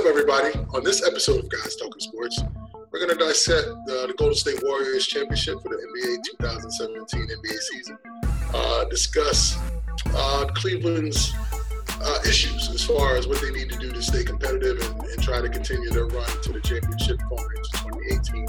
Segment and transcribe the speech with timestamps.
[0.00, 0.58] up, everybody?
[0.72, 2.42] On this episode of Guys Talking Sports,
[2.90, 7.58] we're going to dissect uh, the Golden State Warriors championship for the NBA 2017 NBA
[7.58, 7.98] season,
[8.54, 9.58] uh, discuss
[10.14, 11.34] uh, Cleveland's
[12.00, 15.22] uh, issues as far as what they need to do to stay competitive and, and
[15.22, 18.48] try to continue their run to the championship going into 2018,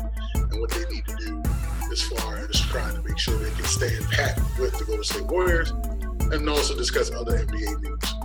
[0.51, 1.43] and what they need to do
[1.91, 5.03] as far as trying to make sure they can stay in pat with the Golden
[5.03, 5.71] State Warriors,
[6.31, 8.20] and also discuss other NBA news.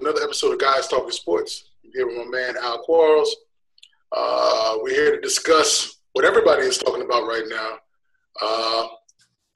[0.00, 1.70] Another episode of Guys Talking Sports.
[1.84, 3.34] I'm here with my man Al Quarles.
[4.12, 7.78] Uh, we're here to discuss what everybody is talking about right now
[8.40, 8.86] uh,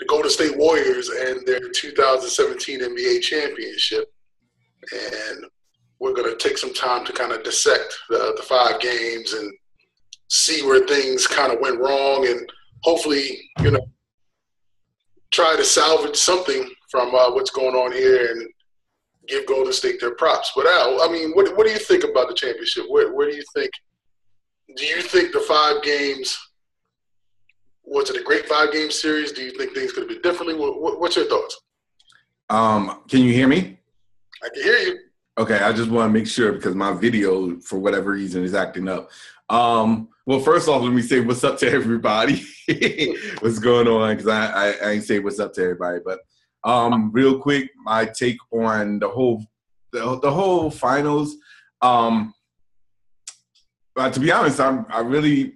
[0.00, 4.12] the Golden State Warriors and their 2017 NBA championship.
[4.92, 5.44] And
[6.00, 9.52] we're going to take some time to kind of dissect the, the five games and
[10.28, 12.50] see where things kind of went wrong and
[12.82, 13.86] hopefully, you know,
[15.30, 18.48] try to salvage something from uh, what's going on here and
[19.32, 20.52] give Golden State their props.
[20.54, 22.84] But Al, I mean, what what do you think about the championship?
[22.88, 23.70] Where where do you think?
[24.76, 26.38] Do you think the five games
[27.84, 29.32] was it a great five game series?
[29.32, 30.54] Do you think things could have been differently?
[30.54, 31.60] What, what's your thoughts?
[32.48, 33.78] Um, can you hear me?
[34.42, 34.98] I can hear you.
[35.38, 38.88] Okay, I just want to make sure because my video, for whatever reason, is acting
[38.88, 39.10] up.
[39.48, 42.44] Um, well, first off, let me say what's up to everybody.
[43.40, 44.16] what's going on?
[44.16, 46.20] Because I, I, I ain't say what's up to everybody, but
[46.64, 49.44] um, real quick, my take on the whole
[49.92, 51.36] the, the whole finals.
[51.80, 52.34] Um,
[53.96, 55.54] to be honest, I'm I really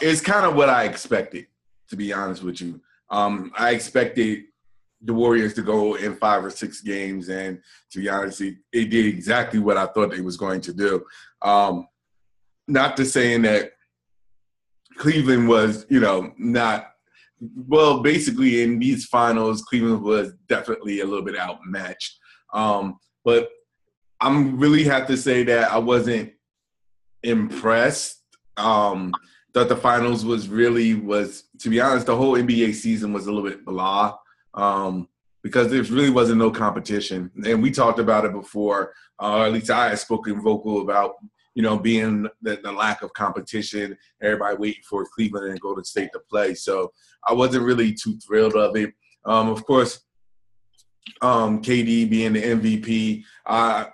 [0.00, 1.46] it's kind of what I expected.
[1.90, 4.44] To be honest with you, um, I expected
[5.00, 7.60] the Warriors to go in five or six games, and
[7.90, 11.04] to be honest, it, it did exactly what I thought they was going to do.
[11.40, 11.86] Um,
[12.66, 13.72] not to saying that
[14.98, 16.92] Cleveland was, you know, not
[17.40, 22.18] well, basically in these finals, Cleveland was definitely a little bit outmatched.
[22.52, 23.48] Um, but
[24.20, 26.32] I'm really have to say that I wasn't
[27.22, 28.22] impressed.
[28.56, 29.12] Um,
[29.54, 33.32] that the finals was really was to be honest, the whole NBA season was a
[33.32, 34.16] little bit blah.
[34.54, 35.08] Um,
[35.42, 37.30] because there really wasn't no competition.
[37.46, 41.14] And we talked about it before, uh, at least I had spoken vocal about
[41.58, 46.10] you know, being the, the, lack of competition, everybody waiting for Cleveland and Golden State
[46.12, 46.54] to play.
[46.54, 46.92] So
[47.26, 48.94] I wasn't really too thrilled of it.
[49.24, 50.02] Um, of course,
[51.20, 53.86] um, KD being the MVP, uh,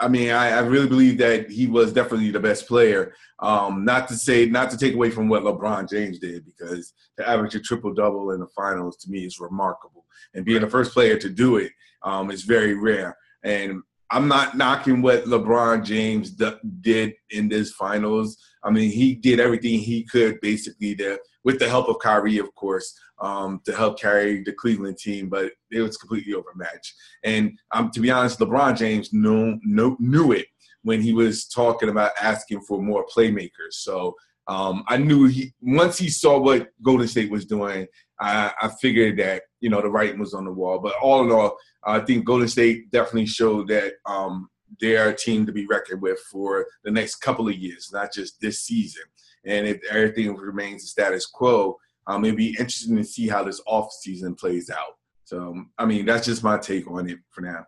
[0.00, 3.12] I mean, I, I, really believe that he was definitely the best player.
[3.40, 7.28] Um, not to say, not to take away from what LeBron James did, because to
[7.28, 10.94] average a triple double in the finals to me is remarkable, and being the first
[10.94, 11.72] player to do it
[12.04, 13.18] um, is very rare.
[13.44, 16.52] And I'm not knocking what LeBron James d-
[16.82, 18.36] did in this finals.
[18.62, 22.54] I mean, he did everything he could basically to, with the help of Kyrie, of
[22.54, 26.94] course, um, to help carry the Cleveland team, but it was completely overmatched.
[27.24, 30.46] And um, to be honest, LeBron James knew, knew, knew it
[30.82, 33.72] when he was talking about asking for more playmakers.
[33.72, 34.14] So
[34.48, 37.86] um, I knew he once he saw what Golden State was doing,
[38.22, 40.78] I, I figured that you know the writing was on the wall.
[40.78, 44.48] But all in all, I think Golden State definitely showed that um,
[44.80, 48.40] they're a team to be reckoned with for the next couple of years, not just
[48.40, 49.02] this season.
[49.44, 53.60] And if everything remains the status quo, um, it'd be interesting to see how this
[53.66, 54.96] off season plays out.
[55.24, 57.64] So, I mean, that's just my take on it for now.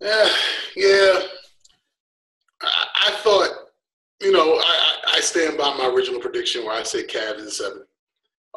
[0.00, 0.28] Yeah,
[0.76, 1.20] yeah.
[2.62, 3.50] I, I thought,
[4.20, 7.84] you know, I, I stand by my original prediction where I said Cavs in seven.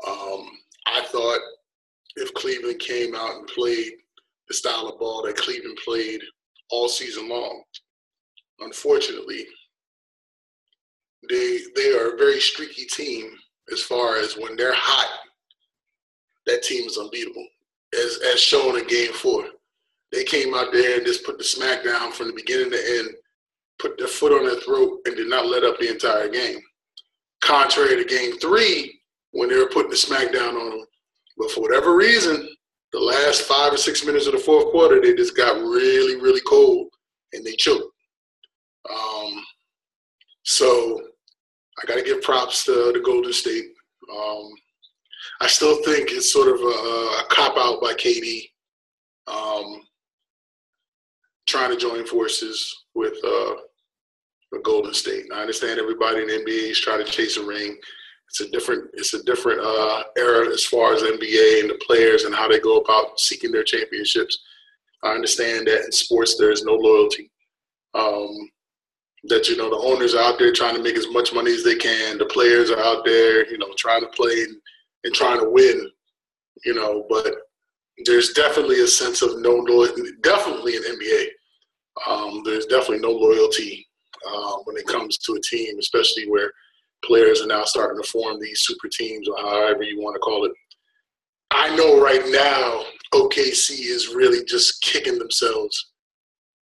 [0.08, 0.50] Um,
[0.88, 1.40] I thought
[2.16, 3.92] if Cleveland came out and played
[4.48, 6.22] the style of ball that Cleveland played
[6.70, 7.64] all season long.
[8.60, 9.46] Unfortunately,
[11.30, 13.32] they they are a very streaky team
[13.72, 15.20] as far as when they're hot,
[16.46, 17.46] that team is unbeatable.
[17.94, 19.46] As as shown in game four.
[20.12, 23.10] They came out there and just put the smack down from the beginning to end,
[23.78, 26.60] put their foot on their throat, and did not let up the entire game.
[27.42, 28.97] Contrary to game three,
[29.38, 30.86] when they were putting the smackdown on them.
[31.38, 32.50] But for whatever reason,
[32.92, 36.42] the last five or six minutes of the fourth quarter, they just got really, really
[36.42, 36.88] cold
[37.34, 37.84] and they choked.
[38.92, 39.44] Um,
[40.44, 41.00] so
[41.78, 43.66] I got to give props to the Golden State.
[44.12, 44.50] Um,
[45.40, 48.50] I still think it's sort of a, a cop out by KD
[49.28, 49.82] um,
[51.46, 53.54] trying to join forces with uh,
[54.52, 55.26] the Golden State.
[55.32, 57.78] I understand everybody in the NBA is trying to chase a ring
[58.30, 62.24] it's a different it's a different uh, era as far as NBA and the players
[62.24, 64.40] and how they go about seeking their championships.
[65.04, 67.32] I understand that in sports there is no loyalty,
[67.94, 68.30] um,
[69.26, 71.64] that you know the owners are out there trying to make as much money as
[71.64, 72.18] they can.
[72.18, 74.56] The players are out there, you know, trying to play and,
[75.04, 75.90] and trying to win.
[76.66, 77.28] You know, but
[78.06, 80.02] there's definitely a sense of no loyalty.
[80.22, 81.28] Definitely in NBA,
[82.08, 83.88] um, there's definitely no loyalty
[84.28, 86.52] uh, when it comes to a team, especially where
[87.04, 90.46] players are now starting to form these super teams or however you want to call
[90.46, 90.52] it.
[91.52, 92.84] I know right now
[93.14, 95.92] OKC is really just kicking themselves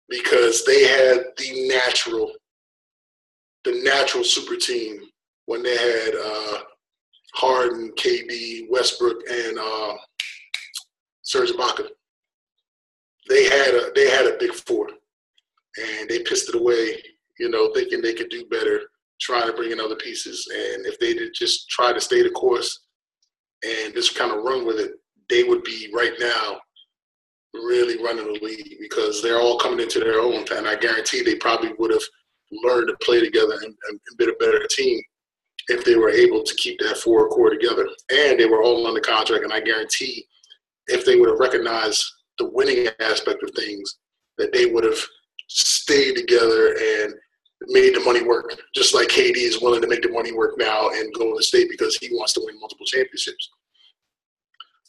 [0.09, 2.31] because they had the natural
[3.63, 4.99] the natural super team
[5.47, 6.59] when they had uh,
[7.33, 9.93] Harden, KD, Westbrook, and uh,
[11.23, 11.87] Serge Ibaka.
[13.27, 17.01] They had a they had a big four, and they pissed it away.
[17.39, 18.81] You know, thinking they could do better,
[19.21, 20.47] trying to bring in other pieces.
[20.53, 22.85] And if they did just try to stay the course
[23.63, 24.91] and just kind of run with it,
[25.29, 26.59] they would be right now
[27.53, 30.45] really running the league because they're all coming into their own.
[30.51, 32.03] And I guarantee they probably would have
[32.63, 35.01] learned to play together and, and been a better team
[35.67, 37.87] if they were able to keep that four core together.
[38.11, 40.27] And they were all under contract, and I guarantee
[40.87, 42.03] if they would have recognized
[42.37, 43.97] the winning aspect of things,
[44.37, 44.99] that they would have
[45.47, 47.13] stayed together and
[47.67, 48.55] made the money work.
[48.73, 51.43] Just like KD is willing to make the money work now and go to the
[51.43, 53.49] state because he wants to win multiple championships.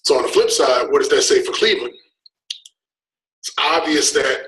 [0.02, 1.94] So on the flip side, what does that say for Cleveland?
[3.40, 4.46] It's obvious that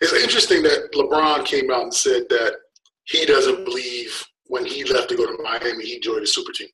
[0.00, 2.56] it's interesting that LeBron came out and said that
[3.04, 6.68] he doesn't believe when he left to go to Miami, he joined a super team.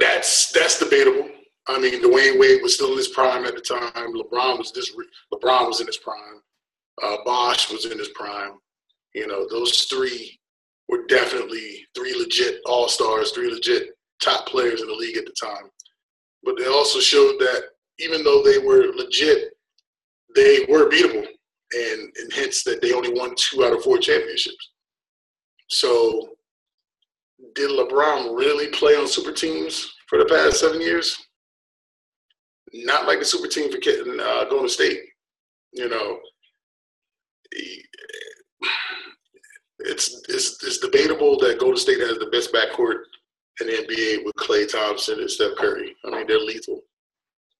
[0.00, 1.28] That's that's debatable.
[1.68, 4.14] I mean, Dwyane Wade was still in his prime at the time.
[4.14, 4.90] LeBron was this.
[5.32, 6.40] LeBron was in his prime.
[7.00, 8.52] Uh, Bosh was in his prime.
[9.14, 10.38] You know, those three
[10.88, 13.90] were definitely three legit all stars, three legit
[14.22, 15.70] top players in the league at the time.
[16.44, 17.62] But they also showed that
[17.98, 19.52] even though they were legit,
[20.34, 21.26] they were beatable,
[21.72, 24.70] and, and hence that they only won two out of four championships.
[25.68, 26.30] So,
[27.54, 31.16] did LeBron really play on super teams for the past seven years?
[32.72, 35.00] Not like the super team for uh, Golden State.
[35.72, 36.18] You know,
[39.80, 43.02] it's, it's it's debatable that Golden State has the best backcourt
[43.60, 45.94] in the NBA with Klay Thompson and Steph Curry.
[46.04, 46.80] I mean, they're lethal.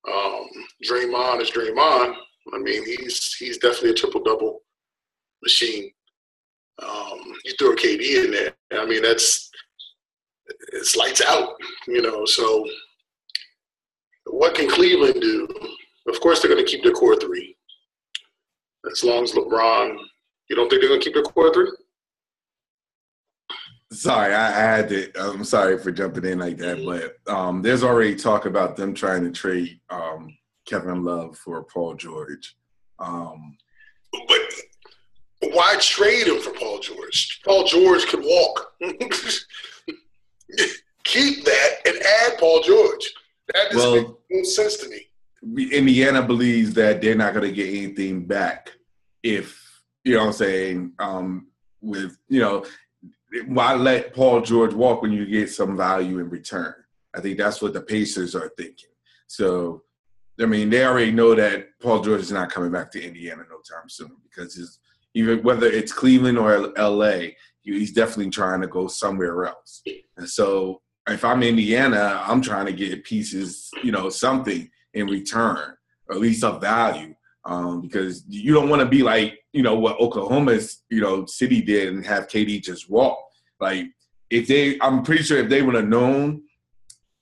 [0.09, 0.49] Um,
[0.85, 2.17] Draymond is Draymond,
[2.53, 4.61] I mean, he's he's definitely a triple double
[5.43, 5.91] machine.
[6.83, 9.51] Um, you throw a KD in there, I mean, that's
[10.73, 11.55] it's lights out,
[11.87, 12.25] you know.
[12.25, 12.67] So,
[14.27, 15.49] what can Cleveland do?
[16.09, 17.52] Of course, they're going to keep their core three.
[18.91, 19.97] As long as LeBron,
[20.49, 21.71] you don't think they're going to keep their core three?
[23.93, 25.13] Sorry, I, I had to.
[25.21, 29.23] I'm sorry for jumping in like that, but um, there's already talk about them trying
[29.25, 30.35] to trade um,
[30.67, 32.57] Kevin Love for Paul George.
[32.99, 33.59] Um,
[34.29, 34.41] but
[35.53, 37.41] why trade him for Paul George?
[37.45, 38.73] Paul George can walk.
[41.05, 43.13] Keep that and add Paul George.
[43.53, 45.07] That doesn't well, make no sense to me.
[45.43, 48.71] Indiana believes that they're not going to get anything back
[49.23, 49.59] if
[50.05, 50.93] you know what I'm saying.
[50.99, 51.49] Um,
[51.81, 52.65] with you know,
[53.47, 56.75] why let Paul George walk when you get some value in return?
[57.15, 58.91] I think that's what the Pacers are thinking.
[59.27, 59.83] So
[60.41, 63.57] I mean, they already know that Paul George is not coming back to Indiana no
[63.59, 64.79] time soon because his,
[65.15, 69.83] even whether it's Cleveland or L.A., he's definitely trying to go somewhere else.
[70.17, 75.77] And so, if I'm Indiana, I'm trying to get pieces, you know, something in return,
[76.09, 79.79] or at least of value, um, because you don't want to be like, you know,
[79.79, 83.19] what Oklahoma's, you know, City did and have KD just walk.
[83.61, 83.87] Like,
[84.31, 86.43] if they, I'm pretty sure if they would have known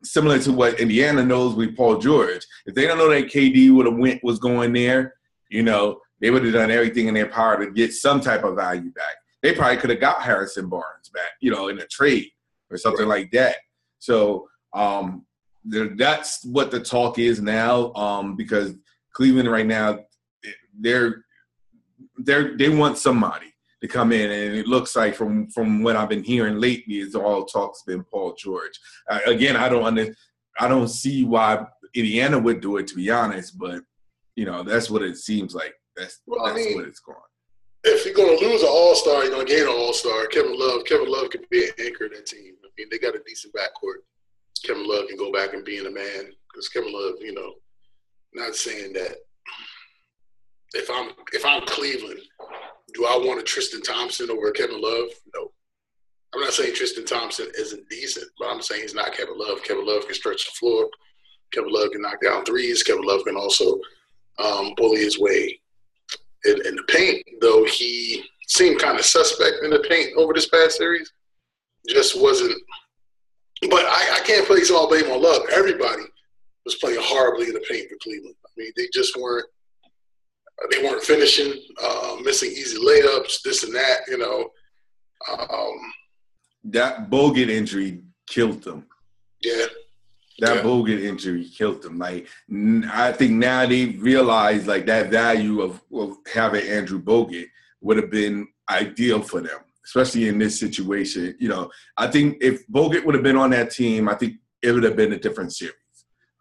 [0.03, 2.47] similar to what Indiana knows with Paul George.
[2.67, 5.15] If they don't know that KD would have went was going there,
[5.49, 8.57] you know, they would have done everything in their power to get some type of
[8.57, 9.17] value back.
[9.43, 12.29] They probably could have got Harrison Barnes back, you know, in a trade
[12.71, 13.23] or something right.
[13.23, 13.57] like that.
[13.99, 15.27] So um,
[15.65, 18.75] that's what the talk is now um, because
[19.13, 20.01] Cleveland right now
[20.79, 21.25] they're
[22.19, 23.47] they're they want somebody
[23.81, 27.15] to come in, and it looks like from from what I've been hearing lately, is
[27.15, 28.79] all talks been Paul George.
[29.09, 30.15] Uh, again, I don't under,
[30.59, 31.65] I don't see why
[31.95, 33.83] Indiana would do it to be honest, but
[34.37, 35.75] you know that's what it seems like.
[35.97, 37.19] That's well, that's I mean, what it's going.
[37.83, 40.27] If you're going to lose an All Star, you're going to gain an All Star.
[40.27, 42.55] Kevin Love, Kevin Love could be an anchor in that team.
[42.63, 44.03] I mean, they got a decent backcourt.
[44.71, 47.55] Kevin Love can go back and being a man because Kevin Love, you know,
[48.35, 49.17] not saying that
[50.75, 52.21] if I'm if I'm Cleveland
[52.95, 55.09] do I want a Tristan Thompson over Kevin Love?
[55.35, 55.53] No.
[56.35, 59.63] I'm not saying Tristan Thompson isn't decent, but I'm saying he's not Kevin Love.
[59.65, 60.89] Kevin Love can stretch the floor.
[61.53, 62.83] Kevin Love can knock down threes.
[62.83, 63.81] Kevin Love can also
[64.39, 65.61] um, bully his way
[66.45, 70.49] in, in the paint, though he seemed kind of suspect in the paint over this
[70.49, 71.13] past series.
[71.89, 72.55] Just wasn't.
[73.69, 75.43] But I, I can't place all blame on Love.
[75.53, 76.03] Everybody
[76.65, 78.35] was playing horribly in the paint for Cleveland.
[78.45, 79.47] I mean, they just weren't.
[80.71, 84.01] They weren't finishing, uh, missing easy layups, this and that.
[84.09, 84.51] You know,
[85.31, 85.93] um,
[86.65, 88.87] that Bogut injury killed them.
[89.43, 89.67] Yeah,
[90.41, 90.63] that Yeah.
[90.63, 91.99] Bogut injury killed them.
[91.99, 97.49] Like n- I think now they realize like that value of, of having Andrew Bogut
[97.81, 99.61] would have been ideal for them,
[99.91, 101.35] especially in this situation.
[101.41, 104.71] You know, I think if Bogut would have been on that team, I think it
[104.71, 105.75] would have been a different series.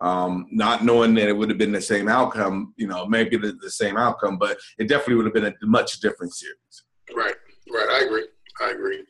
[0.02, 3.58] Um, not knowing that it would have been the same outcome, you know, maybe the,
[3.60, 6.84] the same outcome, but it definitely would have been a much different series.
[7.16, 7.34] right,
[7.74, 7.90] right.
[7.90, 8.28] I agree.
[8.62, 9.04] I agree.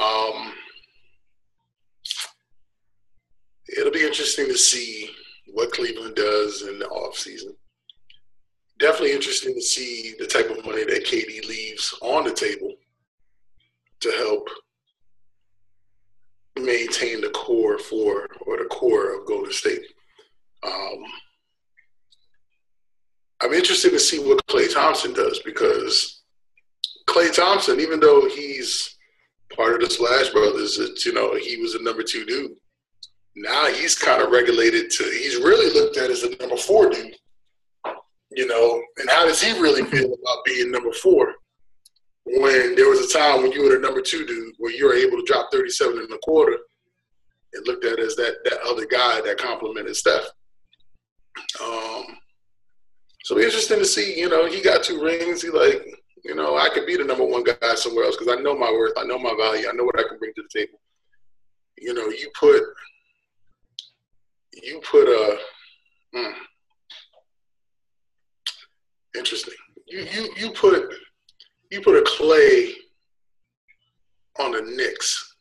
[0.00, 0.52] Um,
[3.76, 5.10] it'll be interesting to see
[5.54, 7.50] what Cleveland does in the offseason.
[8.78, 12.72] Definitely interesting to see the type of money that KD leaves on the table
[14.10, 14.48] to help
[16.56, 19.82] maintain the core for or the core of Golden State.
[20.66, 21.04] Um,
[23.42, 26.22] I'm interested to see what Klay Thompson does because
[27.06, 28.96] Klay Thompson, even though he's
[29.54, 32.52] part of the Splash Brothers, it's, you know, he was a number two dude.
[33.36, 37.16] Now he's kind of regulated to, he's really looked at as a number four dude.
[38.30, 41.34] You know, and how does he really feel about being number four?
[42.26, 44.94] When there was a time when you were the number two dude where you were
[44.94, 46.58] able to drop 37 in a quarter
[47.52, 50.24] and looked at as that, that other guy that complimented Steph.
[51.62, 52.04] Um,
[53.22, 55.42] so interesting to see, you know, he got two rings.
[55.42, 55.86] He like,
[56.24, 58.72] you know, I could be the number one guy somewhere else because I know my
[58.72, 60.80] worth, I know my value, I know what I can bring to the table.
[61.78, 62.60] You know, you put,
[64.52, 65.38] you put a,
[66.12, 66.32] hmm,
[69.16, 69.54] interesting.
[69.86, 70.92] You you you put
[71.70, 72.72] you put a Klay
[74.38, 75.34] on the Knicks.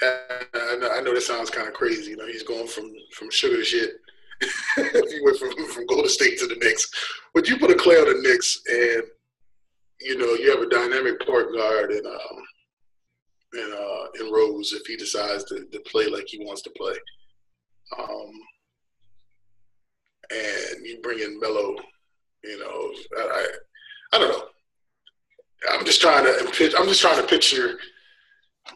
[0.00, 2.10] And I know, that sounds kind of crazy.
[2.10, 3.90] You know, he's going from from sugar to shit.
[4.76, 6.88] he went from from Golden State to the Knicks.
[7.34, 9.02] But you put a Klay on the Knicks, and
[10.00, 12.42] you know you have a dynamic point guard in um
[13.54, 16.94] in uh in Rose if he decides to, to play like he wants to play.
[17.98, 18.30] Um,
[20.30, 21.74] and you bring in Melo.
[22.44, 23.46] You know, I,
[24.12, 24.44] I don't know.
[25.70, 26.74] I'm just trying to.
[26.78, 27.78] I'm just trying to picture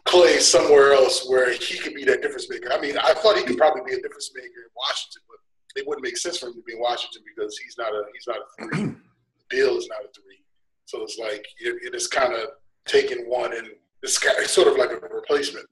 [0.05, 2.71] Klay somewhere else where he could be that difference maker.
[2.71, 5.87] I mean, I thought he could probably be a difference maker in Washington, but it
[5.87, 8.37] wouldn't make sense for him to be in Washington because he's not a he's not
[8.37, 8.95] a three.
[9.49, 10.43] Beal is not a three,
[10.85, 12.49] so it's like it, it is kind of
[12.85, 13.67] taking one and
[14.01, 15.65] it's, it's sort of like a replacement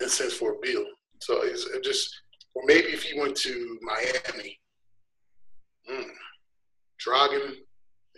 [0.00, 0.84] in a sense for Beal.
[1.20, 2.14] So it's it just
[2.54, 4.58] or maybe if he went to Miami,
[5.90, 6.10] mm,
[7.04, 7.56] Dragic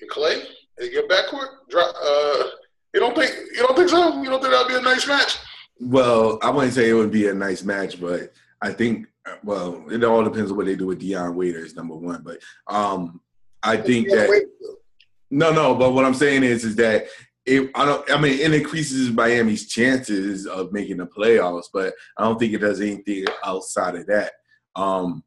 [0.00, 0.44] and Klay
[0.80, 1.48] your backcourt.
[1.68, 2.44] Dra- Uh,
[2.94, 4.22] you don't think you don't think so?
[4.22, 5.38] You don't think that'd be a nice match?
[5.78, 9.06] Well, I wouldn't say it would be a nice match, but I think
[9.42, 12.22] well, it all depends on what they do with Dion Waiters, number one.
[12.22, 13.20] But um,
[13.62, 14.46] I think that
[15.30, 15.74] no, no.
[15.74, 17.06] But what I'm saying is, is that
[17.44, 18.10] it, I don't.
[18.10, 22.58] I mean, it increases Miami's chances of making the playoffs, but I don't think it
[22.58, 24.32] does anything outside of that.
[24.74, 25.22] Um,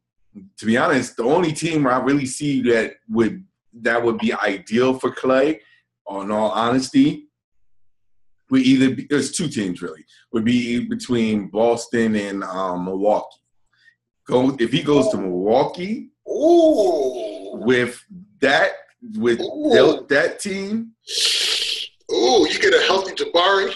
[0.58, 3.44] to be honest, the only team I really see that would
[3.82, 5.60] that would be ideal for Klay,
[6.06, 7.28] on all honesty,
[8.50, 13.36] would either be, there's two teams really would be between Boston and um, Milwaukee.
[14.26, 18.04] Go if he goes to Milwaukee Ooh, with
[18.40, 18.72] that
[19.16, 20.06] with Ooh.
[20.08, 20.92] that team,
[22.12, 23.74] ooh, you get a healthy Jabari.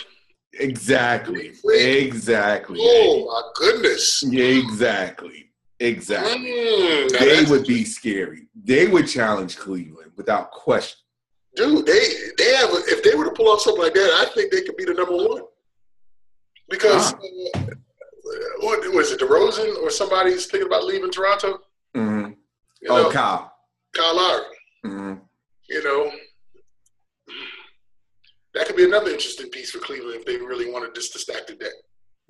[0.54, 4.22] exactly, exactly, Oh my goodness.
[4.26, 5.50] yeah, exactly,
[5.88, 6.48] exactly.
[6.50, 8.46] Mm, They would be scary.
[8.54, 10.98] They would challenge Cleveland without question.
[11.56, 11.86] dude.
[11.86, 12.02] They
[12.38, 14.62] they have a, if they were to pull off something like that, I think they
[14.62, 15.42] could be the number one.
[16.68, 17.18] Because Ah.
[17.56, 17.74] uh,
[18.60, 21.58] what was it, DeRozan or somebody's thinking about leaving Toronto?
[21.94, 22.26] hmm
[22.82, 23.52] You Oh, know, Kyle.
[23.94, 24.56] Kyle Lowry.
[24.84, 25.14] hmm
[25.68, 26.10] you know,
[28.54, 31.46] that could be another interesting piece for Cleveland if they really wanted just to stack
[31.46, 31.72] the deck.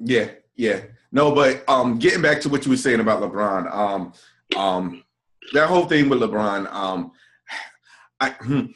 [0.05, 0.81] Yeah, yeah.
[1.13, 4.13] No, but um, getting back to what you were saying about LeBron, um,
[4.57, 5.05] um,
[5.53, 7.13] that whole thing with LeBron, um,
[8.21, 8.67] I, hmm,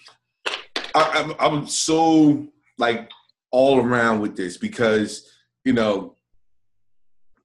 [0.94, 2.46] I, I'm, I'm so
[2.78, 3.10] like
[3.50, 5.28] all around with this because
[5.68, 6.14] you know,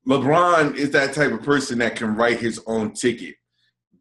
[0.07, 3.35] LeBron is that type of person that can write his own ticket,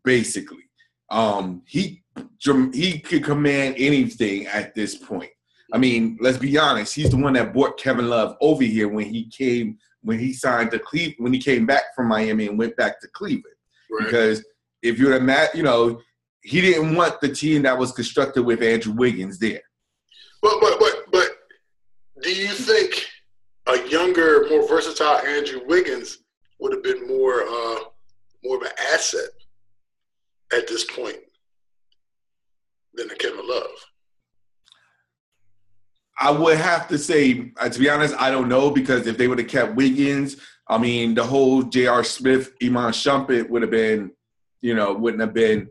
[0.05, 0.71] basically.
[1.11, 2.05] Um, he
[2.73, 5.31] he could command anything at this point.
[5.73, 6.95] I mean, let's be honest.
[6.95, 10.71] He's the one that brought Kevin Love over here when he came when he signed
[10.73, 13.57] to Cleveland when he came back from Miami and went back to Cleveland.
[13.91, 14.05] Right.
[14.05, 14.45] Because
[14.83, 16.01] if you're a mat, you know,
[16.43, 19.63] he didn't want the team that was constructed with Andrew Wiggins there.
[20.43, 21.29] But but but but
[22.23, 23.07] do you think
[23.67, 26.19] a younger, more versatile Andrew Wiggins
[26.59, 27.79] would have been more uh,
[28.45, 29.31] more of an asset
[30.53, 31.19] at this point
[32.93, 33.71] than a Kevin Love?
[36.19, 39.29] I would have to say, uh, to be honest, I don't know because if they
[39.29, 40.37] would have kept Wiggins,
[40.69, 42.05] I mean, the whole J.R.
[42.05, 44.13] Smith, Iman Shumpert would have been,
[44.61, 45.69] you know, wouldn't have been,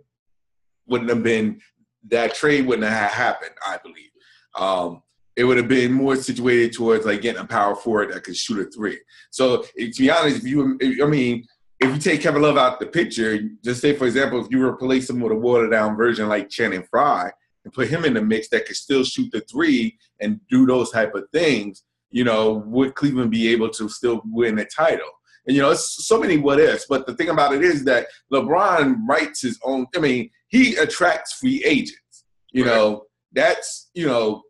[0.88, 1.62] wouldn't have been
[2.10, 3.52] that trade wouldn't have happened.
[3.66, 4.10] I believe
[4.56, 5.04] um,
[5.36, 8.68] it would have been more situated towards like getting a power forward that could shoot
[8.68, 9.00] a three.
[9.30, 11.46] So to be honest, if you, if, I mean,
[11.80, 15.10] if you take Kevin Love out the picture, just say for example, if you replace
[15.10, 17.32] him with a watered down version like Channing Frye,
[17.64, 20.92] and put him in the mix that could still shoot the three and do those
[20.92, 25.10] type of things, you know, would Cleveland be able to still win the title?
[25.48, 26.86] And you know, it's so many what ifs.
[26.88, 29.88] But the thing about it is that LeBron writes his own.
[29.96, 32.26] I mean, he attracts free agents.
[32.52, 32.76] You right.
[32.76, 33.04] know,
[33.34, 34.44] that's you know,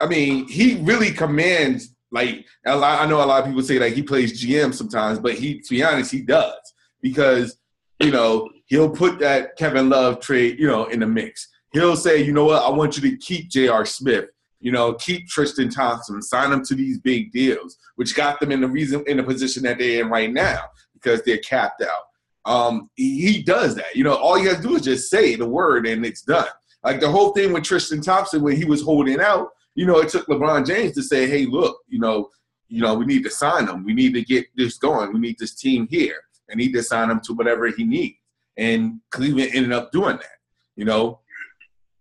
[0.00, 1.94] I mean, he really commands.
[2.10, 5.34] Like lot, I know a lot of people say like he plays GM sometimes, but
[5.34, 6.60] he, to be honest, he does
[7.00, 7.56] because
[8.00, 12.22] you know he'll put that Kevin Love trade, you know, in the mix he'll say,
[12.22, 13.84] you know what, I want you to keep J.R.
[13.84, 14.26] Smith,
[14.60, 18.60] you know, keep Tristan Thompson, sign them to these big deals, which got them in
[18.60, 20.60] the reason in the position that they're in right now
[20.94, 22.02] because they're capped out.
[22.44, 23.94] Um, he does that.
[23.94, 26.48] You know, all you have to do is just say the word and it's done.
[26.82, 30.08] Like the whole thing with Tristan Thompson when he was holding out, you know, it
[30.08, 32.28] took LeBron James to say, hey, look, you know,
[32.68, 33.84] you know, we need to sign him.
[33.84, 35.12] We need to get this going.
[35.12, 36.16] We need this team here.
[36.48, 38.16] And he to sign him to whatever he needs.
[38.56, 40.38] And Cleveland ended up doing that.
[40.76, 41.20] You know,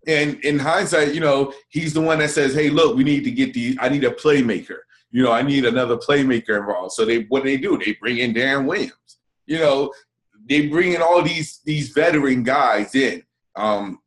[0.07, 3.31] and in hindsight, you know, he's the one that says, "Hey, look, we need to
[3.31, 3.77] get the.
[3.79, 4.77] I need a playmaker.
[5.11, 7.77] You know, I need another playmaker involved." So they, what they do?
[7.77, 8.93] They bring in Deron Williams.
[9.45, 9.93] You know,
[10.49, 13.23] they bring in all these these veteran guys in.
[13.55, 13.99] Um,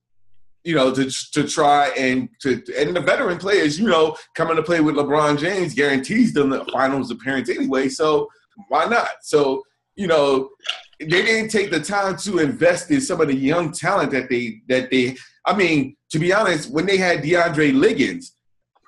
[0.64, 4.62] you know, to to try and to and the veteran players, you know, coming to
[4.62, 7.88] play with LeBron James guarantees them the finals appearance anyway.
[7.88, 8.28] So
[8.68, 9.10] why not?
[9.22, 9.62] So
[9.96, 10.50] you know,
[10.98, 14.62] they didn't take the time to invest in some of the young talent that they
[14.68, 18.36] that they I mean, to be honest, when they had DeAndre Liggins,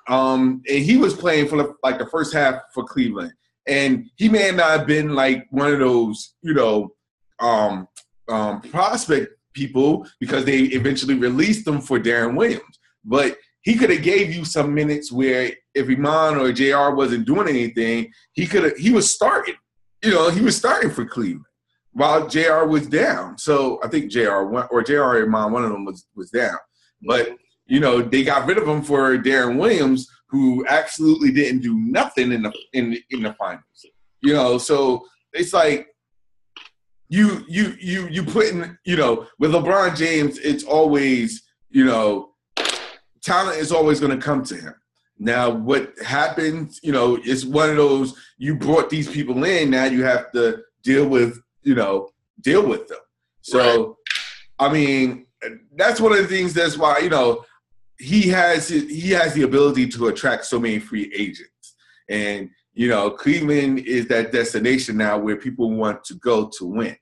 [0.07, 3.33] um, and he was playing for like the first half for Cleveland,
[3.67, 6.89] and he may not have been like one of those, you know,
[7.39, 7.87] um,
[8.29, 12.79] um, prospect people because they eventually released them for Deron Williams.
[13.03, 16.95] But he could have gave you some minutes where if Iman or J.R.
[16.95, 19.55] wasn't doing anything, he could have he was starting.
[20.03, 21.43] You know, he was starting for Cleveland
[21.97, 22.67] while J.R.
[22.67, 23.39] was down.
[23.39, 24.69] So I think J.R.
[24.69, 25.17] or J.R.
[25.17, 26.57] or Iman, one of them was was down.
[27.01, 31.75] But you know they got rid of him for Deron Williams, who absolutely didn't do
[31.75, 33.85] nothing in the in in the finals.
[34.21, 35.87] You know, so it's like
[37.09, 42.33] you you you you put in you know with LeBron James, it's always you know
[43.23, 44.75] talent is always going to come to him.
[45.19, 49.71] Now, what happens, you know, it's one of those you brought these people in.
[49.71, 52.99] Now you have to deal with you know, deal with them.
[53.41, 54.69] So, right.
[54.69, 55.25] I mean,
[55.75, 56.53] that's one of the things.
[56.53, 57.43] That's why you know
[57.99, 61.75] he has he has the ability to attract so many free agents,
[62.09, 66.95] and you know, Cleveland is that destination now where people want to go to win.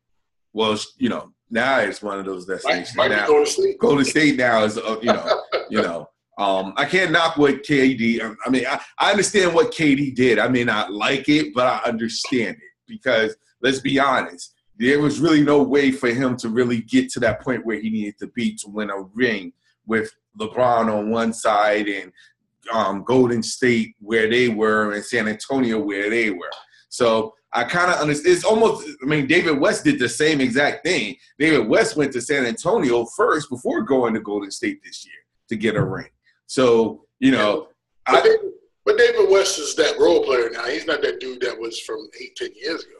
[0.51, 2.95] Well, you know, now it's one of those destinations.
[2.95, 3.80] Might, might now, Golden State.
[3.80, 6.10] Golden State now is uh, you know, you know.
[6.38, 8.36] Um, I can't knock what KD.
[8.45, 10.38] I mean, I, I understand what KD did.
[10.38, 15.19] I may not like it, but I understand it because let's be honest there was
[15.19, 18.27] really no way for him to really get to that point where he needed to
[18.27, 19.53] be to win a ring
[19.85, 22.11] with LeBron on one side and
[22.73, 26.51] um, Golden State where they were and San Antonio where they were.
[26.89, 28.35] So I kind of understand.
[28.35, 28.88] It's almost.
[29.01, 31.15] I mean, David West did the same exact thing.
[31.39, 35.15] David West went to San Antonio first before going to Golden State this year
[35.49, 36.09] to get a ring.
[36.47, 37.69] So you know,
[38.07, 38.51] but, I, David,
[38.83, 40.65] but David West is that role player now.
[40.65, 42.94] He's not that dude that was from eight, ten years ago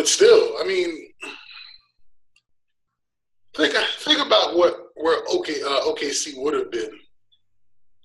[0.00, 1.08] but still, I mean,
[3.54, 6.88] think think about what where OK uh, OKC would have been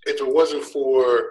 [0.05, 1.23] if it wasn't for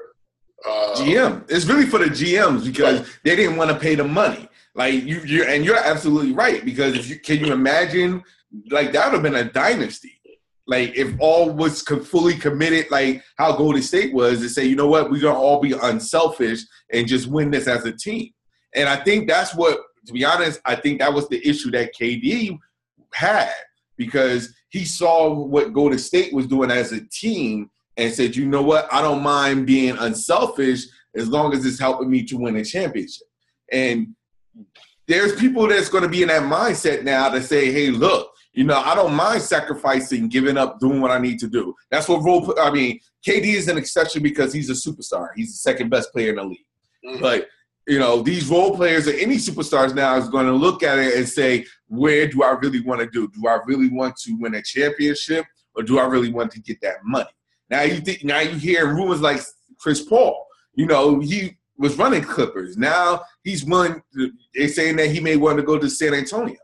[0.66, 1.44] uh, GM.
[1.50, 3.18] It's really for the GMs because right.
[3.24, 4.48] they didn't want to pay the money.
[4.74, 8.24] Like you, you, and you're absolutely right because if you can you imagine,
[8.70, 10.18] like that would have been a dynasty.
[10.66, 14.88] Like if all was fully committed, like how Golden State was, to say, you know
[14.88, 18.31] what, we're gonna all be unselfish and just win this as a team.
[18.74, 21.95] And I think that's what to be honest, I think that was the issue that
[21.95, 22.59] KD
[23.12, 23.53] had
[23.97, 28.62] because he saw what Golden State was doing as a team and said, you know
[28.62, 32.64] what, I don't mind being unselfish as long as it's helping me to win a
[32.64, 33.27] championship.
[33.71, 34.17] And
[35.07, 38.62] there's people that's going to be in that mindset now to say, hey, look, You
[38.62, 41.75] know, I don't mind sacrificing, giving up, doing what I need to do.
[41.90, 42.55] That's what role.
[42.61, 45.29] I mean, KD is an exception because he's a superstar.
[45.35, 46.67] He's the second best player in the league.
[47.05, 47.21] Mm-hmm.
[47.21, 47.49] But
[47.87, 51.16] you know, these role players or any superstars now is going to look at it
[51.16, 53.29] and say, where do I really want to do?
[53.29, 55.44] Do I really want to win a championship
[55.75, 57.29] or do I really want to get that money?
[57.70, 59.40] Now you think now you hear rumors like
[59.79, 60.47] Chris Paul.
[60.75, 62.77] You know, he was running Clippers.
[62.77, 64.03] Now he's willing.
[64.14, 66.57] To, they're saying that he may want to go to San Antonio.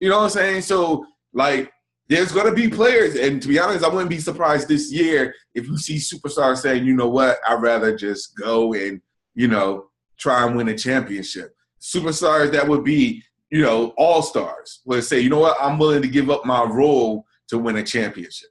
[0.00, 0.62] You know what I'm saying?
[0.62, 1.70] So like,
[2.08, 5.34] there's going to be players, and to be honest, I wouldn't be surprised this year
[5.54, 9.02] if you see superstars saying, you know what, I'd rather just go and
[9.34, 11.54] you know try and win a championship.
[11.80, 16.02] Superstars that would be, you know, all stars would say, you know what, I'm willing
[16.02, 18.50] to give up my role to win a championship.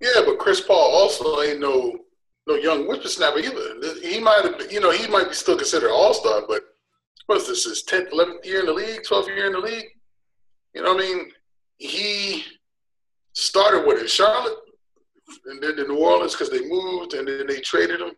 [0.00, 1.98] Yeah, but Chris Paul also ain't no
[2.46, 3.98] no young whippersnapper either.
[4.02, 6.62] He might have, you know, he might be still considered all star, but
[7.26, 7.64] what's this?
[7.64, 9.88] His tenth, eleventh year in the league, twelfth year in the league.
[10.74, 11.32] You know what I mean?
[11.78, 12.44] He
[13.32, 14.58] started with in Charlotte,
[15.46, 18.12] and then to New Orleans because they moved, and then they traded him.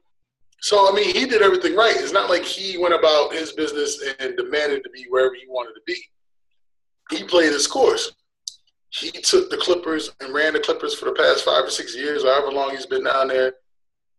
[0.61, 1.97] So I mean, he did everything right.
[1.97, 5.75] It's not like he went about his business and demanded to be wherever he wanted
[5.75, 5.97] to be.
[7.11, 8.13] He played his course.
[8.91, 12.25] He took the Clippers and ran the Clippers for the past five or six years,
[12.25, 13.53] however long he's been down there,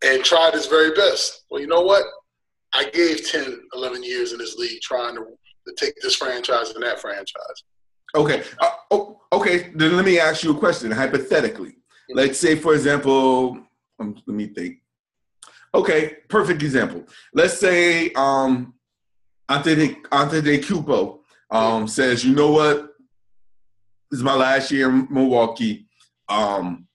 [0.03, 1.43] and tried his very best.
[1.49, 2.03] Well, you know what?
[2.73, 5.25] I gave 10, 11 years in this league trying to,
[5.67, 7.63] to take this franchise and that franchise.
[8.15, 8.43] Okay.
[8.59, 9.71] Uh, oh, okay.
[9.73, 10.91] Then let me ask you a question.
[10.91, 12.17] Hypothetically, mm-hmm.
[12.17, 13.59] let's say, for example,
[13.99, 14.77] um, let me think.
[15.73, 17.05] Okay, perfect example.
[17.33, 18.73] Let's say um,
[19.47, 22.93] Ante de, Ante de Cupo um, says, you know what?
[24.09, 25.87] This is my last year in Milwaukee.
[26.27, 26.87] Um,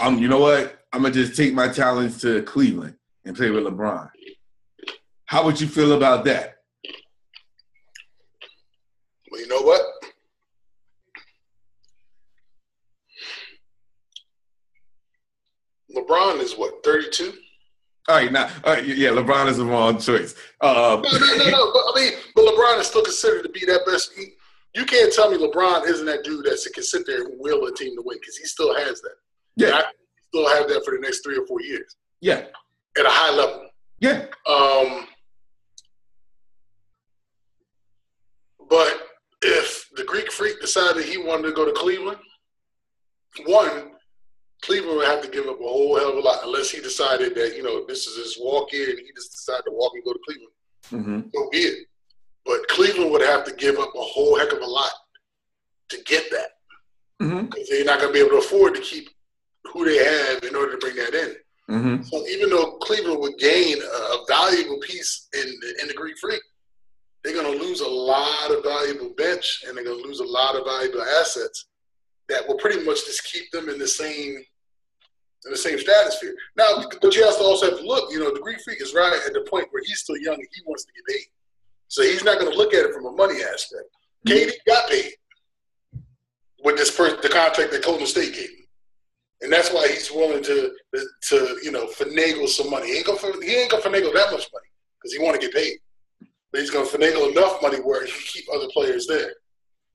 [0.00, 0.78] um, you know what?
[0.92, 4.10] I'm gonna just take my talents to Cleveland and play with LeBron.
[5.26, 6.56] How would you feel about that?
[9.30, 9.82] Well, you know what?
[15.94, 17.32] LeBron is what, 32?
[18.08, 20.34] All right, now, all right, yeah, LeBron is the wrong choice.
[20.62, 21.72] Um, no, no, no, no.
[21.72, 24.12] But I mean, but LeBron is still considered to be that best.
[24.16, 24.28] He,
[24.74, 27.74] you can't tell me LeBron isn't that dude that can sit there and will a
[27.74, 29.16] team to win because he still has that.
[29.56, 29.84] Yeah, I
[30.28, 31.96] still have that for the next three or four years.
[32.22, 32.46] Yeah,
[32.98, 33.68] at a high level.
[34.00, 34.24] Yeah.
[34.48, 35.06] Um,
[38.70, 39.02] but
[39.42, 42.18] if the Greek Freak decided he wanted to go to Cleveland,
[43.44, 43.90] one,
[44.62, 47.34] Cleveland would have to give up a whole hell of a lot unless he decided
[47.36, 50.04] that you know this is his walk in and he just decided to walk and
[50.04, 50.52] go to Cleveland.
[50.92, 51.28] Mm-hmm.
[51.34, 51.86] So be it.
[52.44, 54.90] But Cleveland would have to give up a whole heck of a lot
[55.90, 56.50] to get that
[57.18, 57.62] because mm-hmm.
[57.70, 59.08] they're not going to be able to afford to keep
[59.72, 61.36] who they have in order to bring that in.
[61.70, 62.02] Mm-hmm.
[62.04, 66.42] So even though Cleveland would gain a, valuable piece in the, in the Greek Freak,
[67.22, 70.24] they're going to lose a lot of valuable bench and they're going to lose a
[70.24, 71.67] lot of valuable assets
[72.28, 74.42] that will pretty much just keep them in the same
[75.44, 76.34] in the same stratosphere.
[76.56, 78.12] Now, but you have to also have to look.
[78.12, 80.48] You know, the Greek Freak is right at the point where he's still young and
[80.52, 81.26] he wants to get paid,
[81.88, 83.84] so he's not going to look at it from a money aspect.
[84.26, 85.12] KD got paid
[86.64, 88.66] with this the contract that Golden State gave him,
[89.42, 90.74] and that's why he's willing to
[91.28, 92.88] to you know finagle some money.
[92.88, 95.54] He ain't gonna he ain't gonna finagle that much money because he want to get
[95.54, 95.78] paid,
[96.50, 99.32] but he's gonna finagle enough money where he can keep other players there.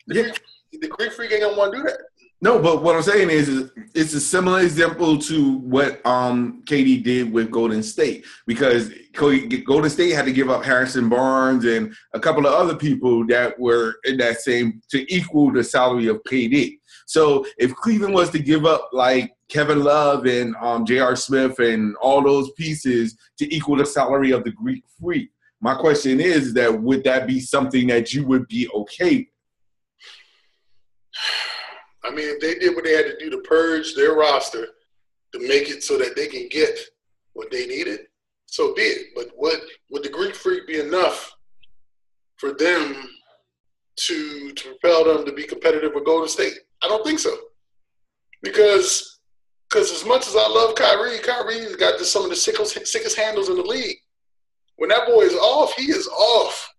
[0.08, 0.22] The, yeah.
[0.24, 0.42] Greek,
[0.82, 2.00] the Greek Freak ain't gonna want to do that.
[2.44, 7.02] No, but what I'm saying is, is it's a similar example to what um, KD
[7.02, 12.20] did with Golden State because Golden State had to give up Harrison Barnes and a
[12.20, 16.80] couple of other people that were in that same to equal the salary of KD.
[17.06, 21.16] So if Cleveland was to give up like Kevin Love and um, J.R.
[21.16, 25.30] Smith and all those pieces to equal the salary of the Greek Freak,
[25.62, 29.28] my question is that would that be something that you would be okay with?
[32.06, 34.68] I mean, they did what they had to do to purge their roster
[35.34, 36.78] to make it so that they can get
[37.34, 38.02] what they needed,
[38.46, 39.08] so be it.
[39.16, 41.34] But would would the Greek Freak be enough
[42.38, 43.10] for them
[43.96, 46.60] to to propel them to be competitive with Golden State?
[46.82, 47.36] I don't think so.
[48.42, 49.20] Because
[49.70, 53.18] because as much as I love Kyrie, Kyrie's got just some of the sickest, sickest
[53.18, 53.98] handles in the league.
[54.76, 56.74] When that boy is off, he is off.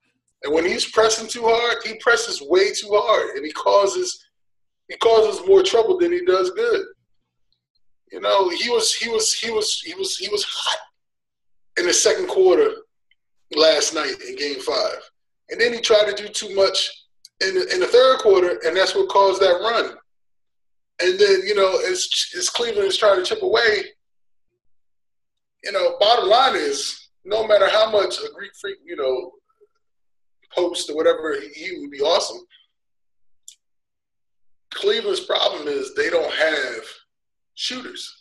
[0.44, 4.23] And when he's pressing too hard, he presses way too hard, and he causes
[4.88, 6.84] he causes more trouble than he does good.
[8.12, 10.78] You know, he was he was he was he was he was hot
[11.78, 12.70] in the second quarter
[13.56, 14.98] last night in Game Five,
[15.50, 17.06] and then he tried to do too much
[17.40, 19.96] in the, in the third quarter, and that's what caused that run.
[21.00, 23.84] And then you know, as as Cleveland is trying to chip away,
[25.64, 29.32] you know, bottom line is no matter how much a Greek freak, you know,
[30.54, 32.46] post or whatever, he, he would be awesome
[34.74, 36.84] Cleveland's problem is they don't have
[37.54, 38.14] shooters.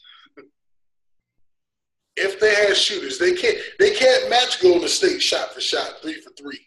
[2.15, 6.21] If they had shooters, they can't they can't match Golden State shot for shot, three
[6.21, 6.59] for three,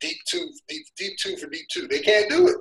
[0.00, 1.86] deep two, deep deep two for deep two.
[1.86, 2.56] They can't do it.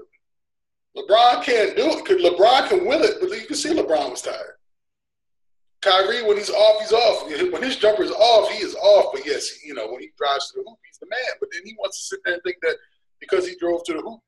[0.96, 4.22] LeBron can't do it because LeBron can will it, but you can see LeBron was
[4.22, 4.58] tired.
[5.82, 7.26] Kyrie, when he's off, he's off.
[7.52, 9.14] When his jumper is off, he is off.
[9.14, 11.38] But yes, you know, when he drives to the hoop, he's the man.
[11.40, 12.76] But then he wants to sit there and think that
[13.20, 14.20] because he drove to the hoop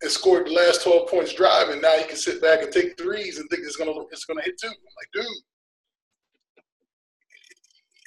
[0.00, 3.38] and scored the last 12 points driving, now he can sit back and take threes
[3.38, 4.68] and think it's gonna it's gonna hit two.
[4.68, 5.26] I'm like, dude.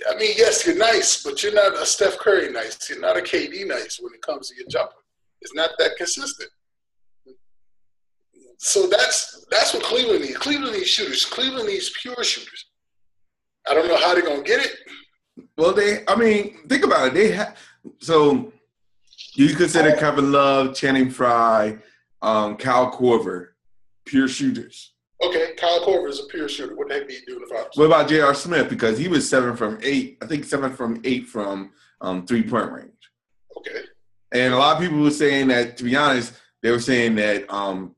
[0.09, 2.89] I mean, yes, you're nice, but you're not a Steph Curry nice.
[2.89, 4.95] You're not a KD nice when it comes to your jumper.
[5.41, 6.49] It's not that consistent.
[8.57, 10.37] So that's that's what Cleveland needs.
[10.37, 11.25] Cleveland needs shooters.
[11.25, 12.67] Cleveland needs pure shooters.
[13.67, 14.75] I don't know how they're gonna get it.
[15.57, 16.03] Well, they.
[16.07, 17.13] I mean, think about it.
[17.15, 17.57] They have
[17.99, 18.53] so
[19.33, 21.77] you consider Kevin Love, Channing Frye,
[22.21, 23.49] um, Kyle Korver,
[24.05, 24.93] pure shooters.
[25.23, 26.75] Okay, Kyle Korver is a pure shooter.
[26.75, 27.75] What the heck did he do in the finals?
[27.75, 28.33] What about J.R.
[28.33, 28.69] Smith?
[28.69, 30.17] Because he was seven from eight.
[30.21, 32.91] I think seven from eight from um, three point range.
[33.57, 33.81] Okay.
[34.33, 35.77] And a lot of people were saying that.
[35.77, 37.95] To be honest, they were saying that um,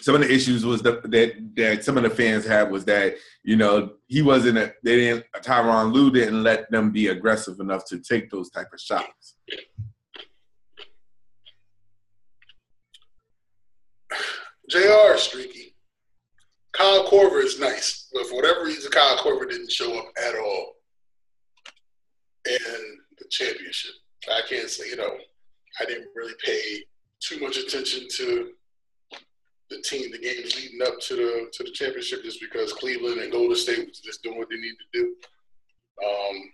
[0.00, 3.16] some of the issues was the, that that some of the fans had was that
[3.42, 7.84] you know he wasn't a, they didn't Tyronn Lue didn't let them be aggressive enough
[7.86, 9.34] to take those type of shots.
[14.68, 15.14] J.R.
[15.14, 15.74] is streaky.
[16.72, 20.74] Kyle Korver is nice, but for whatever reason, Kyle Korver didn't show up at all
[22.46, 23.92] in the championship.
[24.30, 25.16] I can't say you know
[25.80, 26.84] I didn't really pay
[27.20, 28.50] too much attention to
[29.70, 33.32] the team, the games leading up to the to the championship, just because Cleveland and
[33.32, 35.14] Golden State was just doing what they needed to do.
[36.04, 36.52] Um,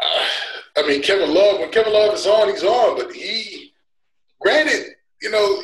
[0.00, 0.30] I,
[0.78, 1.60] I mean, Kevin Love.
[1.60, 2.98] When Kevin Love is on, he's on.
[2.98, 3.72] But he,
[4.40, 5.62] granted, you know,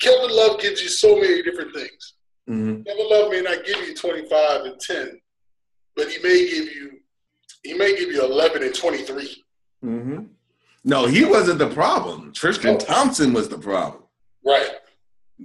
[0.00, 2.14] Kevin Love gives you so many different things.
[2.48, 2.82] Mm-hmm.
[2.82, 5.20] Kevin Love may not give you twenty five and ten,
[5.96, 6.92] but he may give you
[7.62, 9.44] he may give you eleven and twenty three.
[9.84, 10.24] Mm-hmm.
[10.84, 12.32] No, he wasn't the problem.
[12.32, 12.78] Tristan Oh.
[12.78, 14.04] Thompson was the problem.
[14.44, 14.70] Right.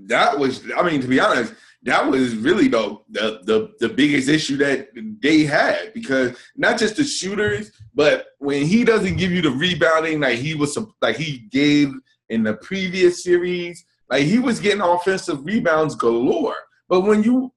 [0.05, 4.29] That was, I mean, to be honest, that was really the, the the the biggest
[4.29, 4.89] issue that
[5.21, 10.21] they had because not just the shooters, but when he doesn't give you the rebounding
[10.21, 11.93] like he was like he gave
[12.33, 16.55] in the previous series, like he was getting offensive rebounds galore.
[16.89, 17.53] But when you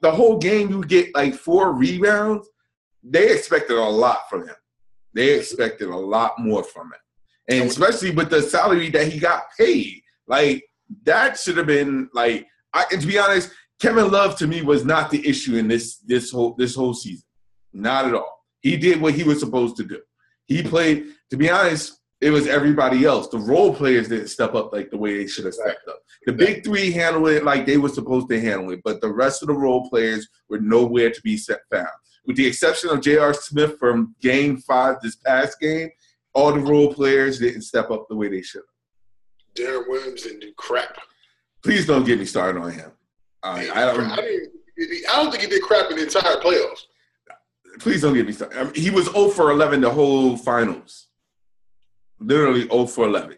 [0.00, 2.48] the whole game you get like four rebounds,
[3.02, 4.54] they expected a lot from him.
[5.12, 7.00] They expected a lot more from him.
[7.48, 10.02] And especially with the salary that he got paid.
[10.26, 10.64] Like
[11.04, 14.84] that should have been like I and to be honest, Kevin Love to me was
[14.84, 17.24] not the issue in this this whole this whole season.
[17.72, 18.44] Not at all.
[18.60, 20.00] He did what he was supposed to do.
[20.46, 23.28] He played, to be honest, it was everybody else.
[23.28, 26.00] The role players didn't step up like the way they should have stepped up.
[26.24, 29.42] The big three handled it like they were supposed to handle it, but the rest
[29.42, 31.88] of the role players were nowhere to be set found.
[32.24, 33.34] With the exception of J.R.
[33.34, 35.90] Smith from game five this past game,
[36.34, 39.66] all the role players didn't step up the way they should have.
[39.66, 40.98] Deron Williams didn't do crap.
[41.62, 42.92] Please don't get me started on him.
[43.42, 44.10] I, I don't.
[44.10, 46.82] I, I don't think he did crap in the entire playoffs.
[47.78, 48.58] Please don't get me started.
[48.58, 51.05] I mean, he was 0 for 11 the whole finals.
[52.18, 53.36] Literally 0 for 11.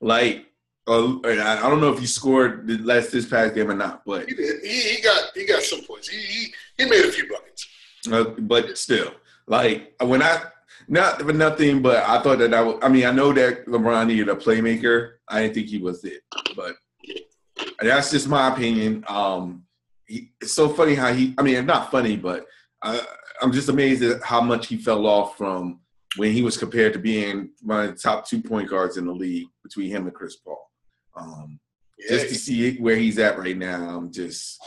[0.00, 0.46] Like,
[0.86, 4.28] uh, I don't know if he scored the last this past game or not, but
[4.28, 4.34] He.
[4.34, 6.08] He, he got he got some points.
[6.08, 7.68] He, he he made a few buckets.
[8.10, 9.12] uh, but still,
[9.46, 10.42] like when I
[10.88, 14.28] not for nothing, but I thought that I I mean, I know that LeBron needed
[14.28, 15.12] a playmaker.
[15.28, 16.22] I didn't think he was it,
[16.56, 16.74] but
[17.80, 19.04] that's just my opinion.
[19.06, 19.64] Um,
[20.06, 21.34] he, it's so funny how he.
[21.38, 22.46] I mean, not funny, but
[22.82, 23.00] I,
[23.40, 25.80] I'm just amazed at how much he fell off from
[26.16, 29.12] when he was compared to being one of the top two point guards in the
[29.12, 30.70] league between him and Chris Paul.
[31.16, 31.58] Um,
[31.98, 34.62] Yeah, just to see where he's at right now, I'm just,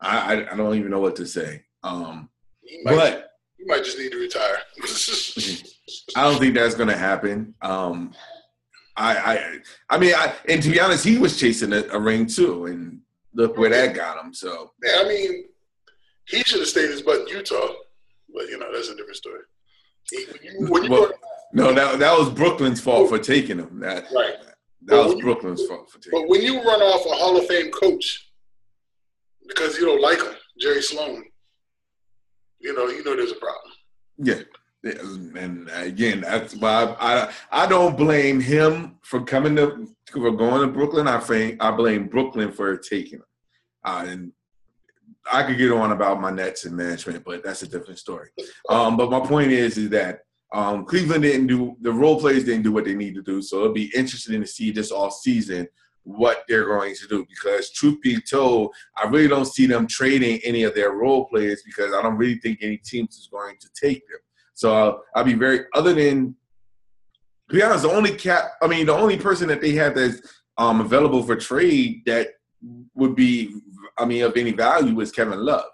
[0.00, 1.62] I, I, I don't even know what to say.
[1.82, 2.28] Um,
[2.62, 4.58] he might, but he might just need to retire.
[6.16, 7.54] I don't think that's going to happen.
[7.62, 8.12] Um,
[8.96, 9.58] I, I,
[9.90, 13.00] I mean, I, and to be honest, he was chasing a, a ring too, and
[13.34, 14.32] look where that got him.
[14.32, 15.44] So yeah, I mean,
[16.26, 17.68] he should have stayed his butt in Utah,
[18.34, 19.42] but you know that's a different story.
[20.12, 20.26] You,
[20.88, 21.12] Well,
[21.52, 23.80] no, that that was Brooklyn's fault for taking him.
[23.80, 24.34] That right,
[24.86, 26.18] that was when you- Brooklyn's fault for taking.
[26.18, 26.24] Him.
[26.26, 28.30] But when you run off a Hall of Fame coach
[29.48, 31.24] because you don't like him, Jerry Sloan,
[32.60, 33.72] you know you know there's a problem.
[34.18, 34.40] Yeah.
[34.84, 34.92] Yeah,
[35.40, 40.60] And again, that's why I, I I don't blame him for coming to for going
[40.60, 41.08] to Brooklyn.
[41.08, 43.24] I think I blame Brooklyn for taking him.
[43.84, 44.32] Uh, and
[45.32, 48.30] I could get on about my Nets and management, but that's a different story.
[48.68, 50.20] Um, but my point is, is that
[50.52, 53.42] um, Cleveland didn't do the role players didn't do what they need to do.
[53.42, 55.68] So it'll be interesting to see this off season
[56.04, 60.40] what they're going to do because truth be told, I really don't see them trading
[60.44, 63.68] any of their role players because I don't really think any teams is going to
[63.74, 64.20] take them.
[64.54, 66.36] So uh, I'll be very other than
[67.50, 70.20] to be honest, the only cap I mean the only person that they have that's
[70.58, 72.28] um, available for trade that
[72.94, 73.54] would be
[73.98, 75.64] I mean of any value is Kevin Love.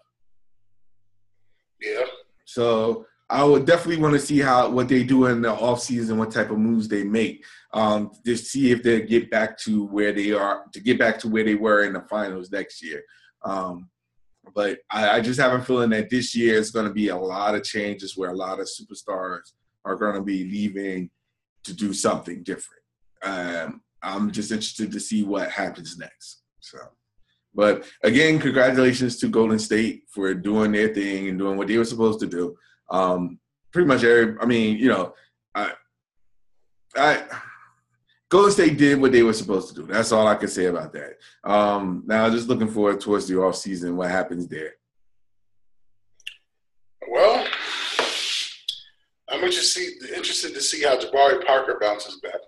[1.81, 2.05] Yeah.
[2.45, 6.31] So I would definitely want to see how what they do in the offseason, what
[6.31, 10.33] type of moves they make, um, to see if they get back to where they
[10.33, 13.03] are, to get back to where they were in the finals next year.
[13.43, 13.89] Um,
[14.55, 17.17] but I, I, just have a feeling that this year is going to be a
[17.17, 19.53] lot of changes where a lot of superstars
[19.85, 21.11] are going to be leaving
[21.65, 22.83] to do something different.
[23.23, 26.42] Um, I'm just interested to see what happens next.
[26.63, 26.79] So.
[27.55, 31.85] But again, congratulations to Golden State for doing their thing and doing what they were
[31.85, 32.57] supposed to do.
[32.89, 33.39] Um,
[33.73, 35.15] pretty much every, I mean, you know,
[35.55, 35.73] I,
[36.97, 37.25] I,
[38.31, 39.87] Golden State did what they were supposed to do.
[39.87, 41.19] That's all I can say about that.
[41.45, 44.73] Um, now, just looking forward towards the off season, what happens there.
[47.11, 47.47] Well,
[49.29, 52.41] I'm interested, interested to see how Jabari Parker bounces back.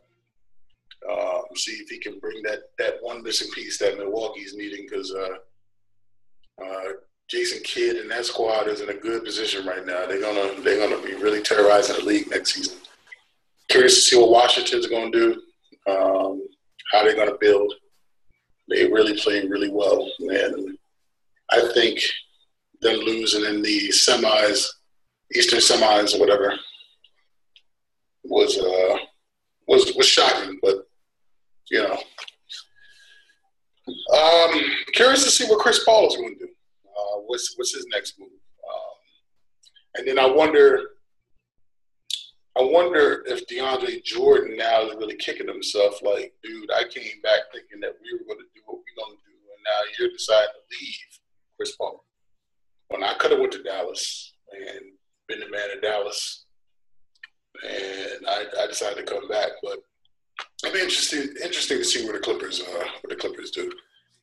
[1.11, 5.12] Um, see if he can bring that that one missing piece that Milwaukee's needing because
[5.14, 6.93] uh, uh,
[7.29, 10.07] Jason Kidd and that squad is in a good position right now.
[10.07, 12.79] They're gonna they're gonna be really terrorizing the league next season.
[13.69, 15.43] Curious to see what Washington's gonna do,
[15.88, 16.47] um,
[16.93, 17.75] how they're gonna build.
[18.69, 20.79] They really playing really well, and
[21.51, 22.01] I think
[22.81, 24.67] them losing in the semis,
[25.35, 26.55] Eastern semis or whatever,
[28.25, 28.99] was uh,
[29.67, 30.59] was was shocking.
[30.62, 30.87] But
[31.70, 31.98] you know,
[33.87, 34.61] um,
[34.94, 36.50] curious to see what Chris Paul is going to do.
[36.87, 38.29] Uh, what's what's his next move?
[38.29, 38.96] Um,
[39.96, 40.81] and then I wonder,
[42.59, 46.00] I wonder if DeAndre Jordan now is really kicking himself.
[46.03, 49.16] Like, dude, I came back thinking that we were going to do what we're going
[49.16, 51.20] to do, and now you're deciding to leave
[51.57, 52.05] Chris Paul.
[52.88, 54.81] When I could have went to Dallas and
[55.29, 56.44] been the man in Dallas,
[57.64, 59.79] and I, I decided to come back, but
[60.62, 63.70] it'll be interesting interesting to see where the Clippers uh, what the Clippers do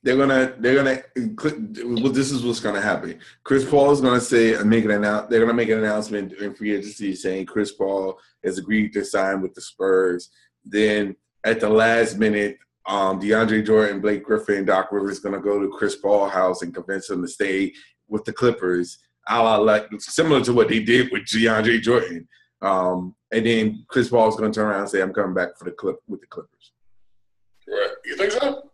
[0.03, 1.01] they're gonna they're gonna
[2.01, 3.19] well this is what's gonna happen.
[3.43, 6.55] Chris Paul is gonna say and make an announce they're gonna make an announcement in
[6.55, 10.29] free agency saying Chris Paul has agreed to sign with the Spurs.
[10.65, 15.69] Then at the last minute, um, DeAndre Jordan, Blake Griffin, Doc Rivers gonna go to
[15.69, 17.73] Chris Paul house and convince him to stay
[18.07, 18.97] with the Clippers.
[19.29, 22.27] A la like similar to what they did with DeAndre Jordan.
[22.63, 25.71] Um, and then Chris Paul's gonna turn around and say, I'm coming back for the
[25.71, 26.73] clip with the Clippers.
[27.67, 27.89] Right.
[28.05, 28.71] You think so?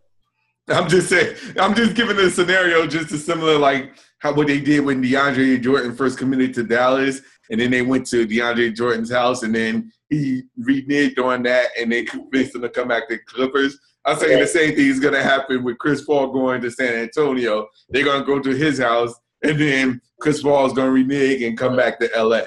[0.70, 1.36] I'm just saying.
[1.60, 5.62] I'm just giving a scenario, just as similar like how what they did when DeAndre
[5.62, 9.92] Jordan first committed to Dallas, and then they went to DeAndre Jordan's house, and then
[10.10, 13.80] he reneged on that, and they convinced him to come back to Clippers.
[14.06, 16.96] I'm saying the same thing is going to happen with Chris Paul going to San
[16.96, 17.68] Antonio.
[17.90, 21.44] They're going to go to his house, and then Chris Paul is going to renege
[21.44, 22.44] and come back to LA.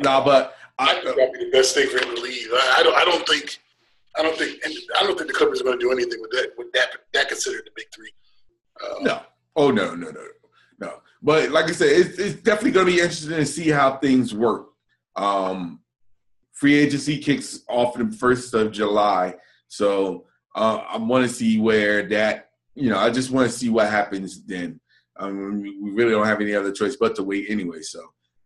[0.00, 0.24] Nah.
[0.24, 2.48] But I, think that'd be the best thing for him to leave.
[2.52, 2.96] I, I don't.
[2.96, 3.58] I don't think
[4.16, 6.52] I don't think I don't think the Clippers are going to do anything with that.
[6.56, 8.10] With that, that considered the big three.
[8.82, 9.20] Uh, no.
[9.56, 10.20] Oh no, no, no,
[10.78, 10.94] no.
[11.22, 14.34] But like I said, it's, it's definitely going to be interesting to see how things
[14.34, 14.68] work.
[15.16, 15.80] Um,
[16.52, 19.34] free agency kicks off the first of July,
[19.68, 22.50] so uh, I want to see where that.
[22.74, 24.78] You know, I just want to see what happens then.
[25.18, 27.80] Um, we really don't have any other choice but to wait anyway.
[27.80, 28.00] So,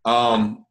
[0.04, 0.64] um,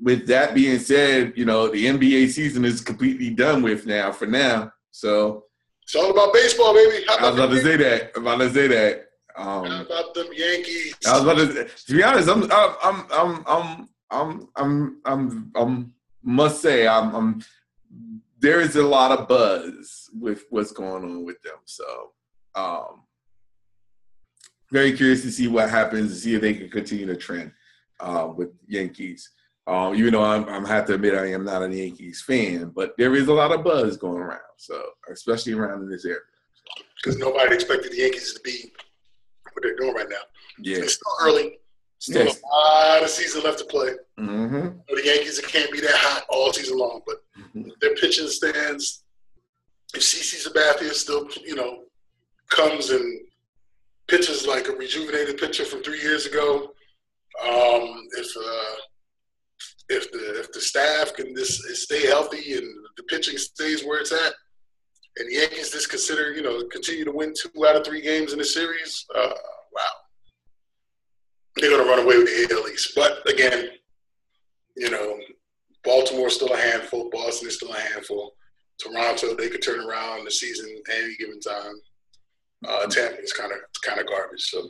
[0.00, 4.26] with that being said, you know, the NBA season is completely done with now for
[4.26, 4.72] now.
[4.90, 5.44] So
[5.82, 7.04] it's all about baseball, baby.
[7.04, 8.12] About I was about to say that.
[8.14, 9.04] I'm about to say that.
[9.36, 10.96] Um, How about them Yankees?
[11.06, 12.28] I was about to, to be honest.
[12.28, 17.42] I'm, I'm, I'm, I'm, I'm, I'm, I'm, I'm must say, I'm, I'm.
[18.40, 21.56] There is a lot of buzz with what's going on with them.
[21.64, 22.12] So,
[22.54, 23.02] um,
[24.70, 27.52] very curious to see what happens and see if they can continue the trend
[28.00, 29.30] uh, with Yankees.
[29.68, 32.94] Um, even though I'm, I'm have to admit I am not a Yankees fan, but
[32.96, 34.40] there is a lot of buzz going around.
[34.56, 36.20] So especially around in this area.
[36.96, 38.72] Because nobody expected the Yankees to be
[39.52, 40.16] what they're doing right now.
[40.58, 41.58] Yeah, it's still early.
[41.98, 42.40] Still yes.
[42.40, 43.90] a lot of season left to play.
[44.18, 44.78] Mm-hmm.
[44.88, 47.68] The Yankees can't be that hot all season long, but mm-hmm.
[47.80, 49.04] their pitching stands.
[49.94, 51.84] If CC Sabathia still, you know,
[52.48, 53.20] comes and
[54.06, 56.72] pitches like a rejuvenated pitcher from three years ago,
[57.42, 58.74] um, if uh,
[59.88, 62.66] if the if the staff can just stay healthy and
[62.96, 64.34] the pitching stays where it's at,
[65.16, 68.32] and the Yankees just consider you know continue to win two out of three games
[68.32, 69.32] in the series, uh,
[69.72, 69.82] wow,
[71.56, 72.92] they're going to run away with the AL East.
[72.94, 73.70] But again,
[74.76, 75.18] you know,
[75.84, 77.10] Baltimore's still a handful.
[77.10, 78.34] Boston is still a handful.
[78.78, 81.74] Toronto, they could turn around the season any given time.
[82.66, 84.42] Uh, Tampa is kind of kind of garbage.
[84.42, 84.68] So,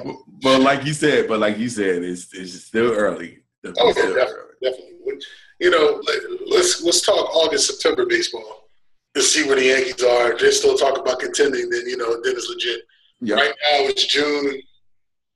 [0.00, 3.43] um, but like you said, but like you said, it's it's still early.
[3.64, 5.18] It's oh, yeah, definitely, definitely.
[5.60, 8.68] You know, let, us let's talk August September baseball
[9.14, 10.32] to see where the Yankees are.
[10.32, 12.80] If they still talk about contending, then you know, then it's legit.
[13.20, 13.38] Yep.
[13.38, 14.60] Right now it's June.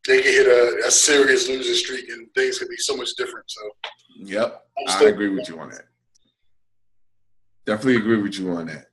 [0.06, 3.50] They can hit a, a serious losing streak, and things could be so much different.
[3.50, 3.60] So,
[4.16, 5.84] yep, I agree with you on that.
[7.66, 8.86] Definitely agree with you on that.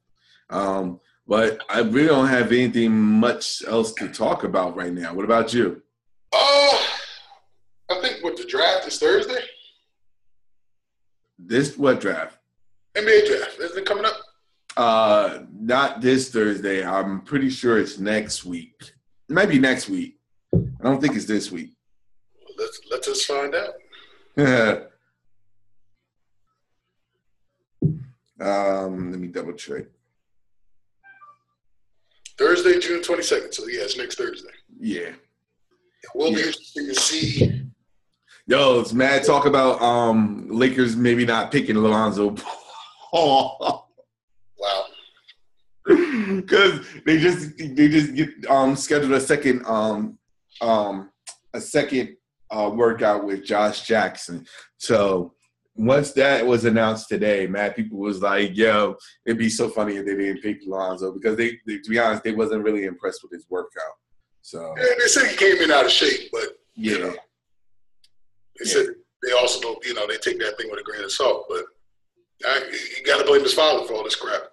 [0.49, 5.13] Um, but I really don't have anything much else to talk about right now.
[5.13, 5.81] What about you?
[6.33, 6.77] Uh,
[7.89, 9.41] I think what the draft is Thursday.
[11.37, 12.37] This what draft?
[12.95, 13.59] NBA draft.
[13.59, 14.15] Isn't it coming up?
[14.77, 16.85] Uh, not this Thursday.
[16.85, 18.93] I'm pretty sure it's next week.
[19.29, 20.17] Maybe next week.
[20.53, 21.71] I don't think it's this week.
[22.57, 23.73] Let's let us find out.
[28.39, 29.85] um, let me double check.
[32.37, 33.53] Thursday, June 22nd.
[33.53, 34.49] So, yeah, it's next Thursday.
[34.77, 35.11] Yeah.
[36.05, 36.35] It will yeah.
[36.35, 37.64] be interesting to see.
[38.47, 42.35] Yo, it's mad talk about um Lakers maybe not picking Alonzo
[43.11, 43.89] Ball.
[44.59, 44.85] wow.
[46.35, 50.17] Because they just they just get um scheduled a second um
[50.61, 51.09] um
[51.53, 52.17] a second
[52.51, 54.45] uh workout with Josh Jackson.
[54.77, 55.33] So
[55.75, 60.05] once that was announced today, mad people was like, "Yo, it'd be so funny if
[60.05, 63.31] they didn't pick Lonzo because they, they to be honest, they wasn't really impressed with
[63.31, 63.95] his workout."
[64.41, 67.15] So yeah, they said he came in out of shape, but yeah, you know,
[68.59, 68.73] they yeah.
[68.73, 68.85] said
[69.23, 71.45] they also don't, you know, they take that thing with a grain of salt.
[71.49, 71.65] But
[72.45, 74.43] I, you got to blame his father for all this crap.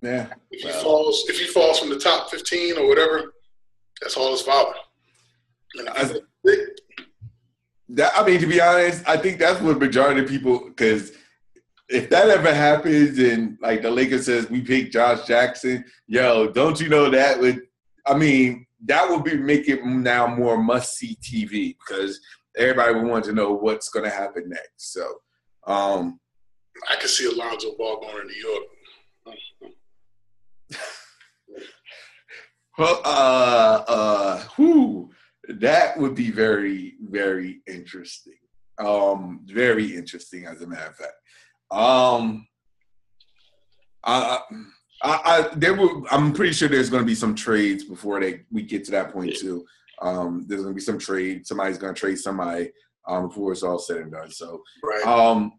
[0.00, 3.34] Yeah, if he falls, if he falls from the top fifteen or whatever,
[4.00, 4.74] that's all his father.
[5.76, 6.10] And I,
[7.90, 11.12] that I mean, to be honest, I think that's what majority of people because
[11.88, 16.80] if that ever happens and like the Lakers says we pick Josh Jackson, yo, don't
[16.80, 17.62] you know that would
[18.06, 22.18] I mean that would be making now more must see TV because
[22.56, 24.92] everybody would want to know what's going to happen next.
[24.92, 25.06] So,
[25.66, 26.20] um,
[26.88, 28.64] I can see Alonzo Ball going to New York.
[32.78, 35.10] well, uh, uh, whoo,
[35.48, 38.34] that would be very, very interesting.
[38.78, 41.12] Um, very interesting, as a matter of fact.
[41.70, 42.46] Um,
[44.04, 44.40] I,
[45.02, 46.06] I, I there will.
[46.10, 49.12] I'm pretty sure there's going to be some trades before they we get to that
[49.12, 49.64] point too.
[50.02, 51.46] Um, there's going to be some trade.
[51.46, 52.70] Somebody's going to trade somebody
[53.06, 54.30] um, before it's all said and done.
[54.30, 55.52] So, right, um,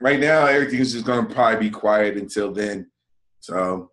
[0.00, 2.90] right now everything's just going to probably be quiet until then.
[3.40, 3.90] So,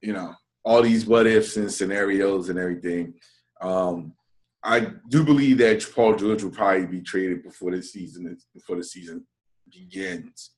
[0.00, 3.14] you know, all these what ifs and scenarios and everything.
[3.60, 4.14] Um,
[4.62, 8.84] I do believe that Paul George will probably be traded before the season before the
[8.84, 9.26] season
[9.70, 10.50] begins.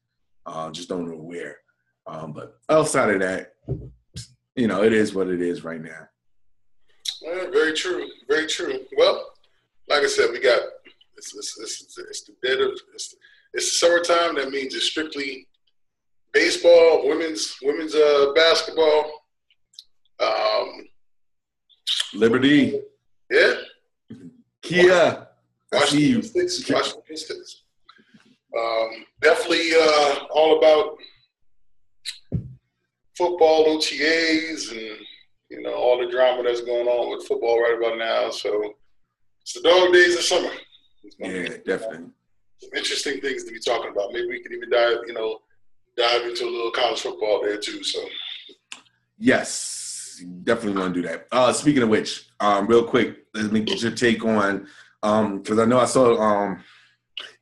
[0.46, 1.56] Uh, just don't know where.
[2.06, 3.52] Um, but outside of that,
[4.56, 6.08] you know, it is what it is right now.
[7.22, 8.08] Well, very true.
[8.28, 8.80] Very true.
[8.96, 9.32] Well,
[9.88, 10.62] like I said, we got
[11.16, 13.14] it's, it's, it's, it's the dead of it's,
[13.52, 14.36] it's the summertime.
[14.36, 15.46] That means it's strictly
[16.32, 19.12] baseball, women's women's uh, basketball.
[20.20, 20.88] Um,
[22.14, 22.80] Liberty.
[23.30, 23.54] Yeah,
[24.62, 25.26] Kia.
[25.72, 26.70] Washington Mystics.
[26.70, 27.62] Washington Mystics.
[28.58, 30.96] Um, definitely uh, all about
[33.16, 34.98] football OTAs and
[35.51, 38.30] you know all the drama that's going on with football right about now.
[38.30, 38.74] So
[39.42, 40.51] it's the dog days of summer.
[41.18, 42.11] Yeah, definitely.
[42.59, 44.12] Some interesting things to be talking about.
[44.12, 45.38] Maybe we could even dive, you know,
[45.96, 47.82] dive into a little college football there too.
[47.82, 48.01] So
[49.18, 51.26] yes, definitely want to do that.
[51.32, 54.66] Uh, speaking of which, um, real quick, let me get your take on
[55.03, 56.62] because um, I know I saw um,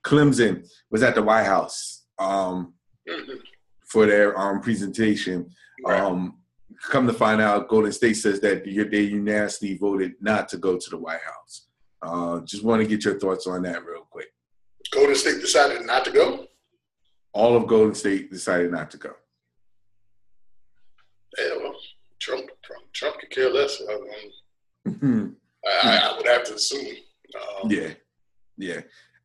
[0.05, 2.75] Clemson was at the White House um,
[3.09, 3.33] mm-hmm.
[3.85, 5.51] for their um, presentation.
[5.85, 6.01] Right.
[6.01, 6.39] Um,
[6.83, 10.59] come to find out, Golden State says that the year they unanimously voted not to
[10.59, 11.67] go to the White House.
[12.01, 14.29] Uh, just want to get your thoughts on that real quick.
[14.93, 16.47] Golden State decided not to go.
[17.33, 19.13] All of Golden State decided not to go.
[21.39, 21.75] Yeah, well,
[22.19, 23.83] Trump, Trump, Trump could care less.
[24.87, 25.37] Um,
[25.83, 26.97] I, I, would have to assume.
[27.35, 27.91] Um, yeah,
[28.57, 28.81] yeah.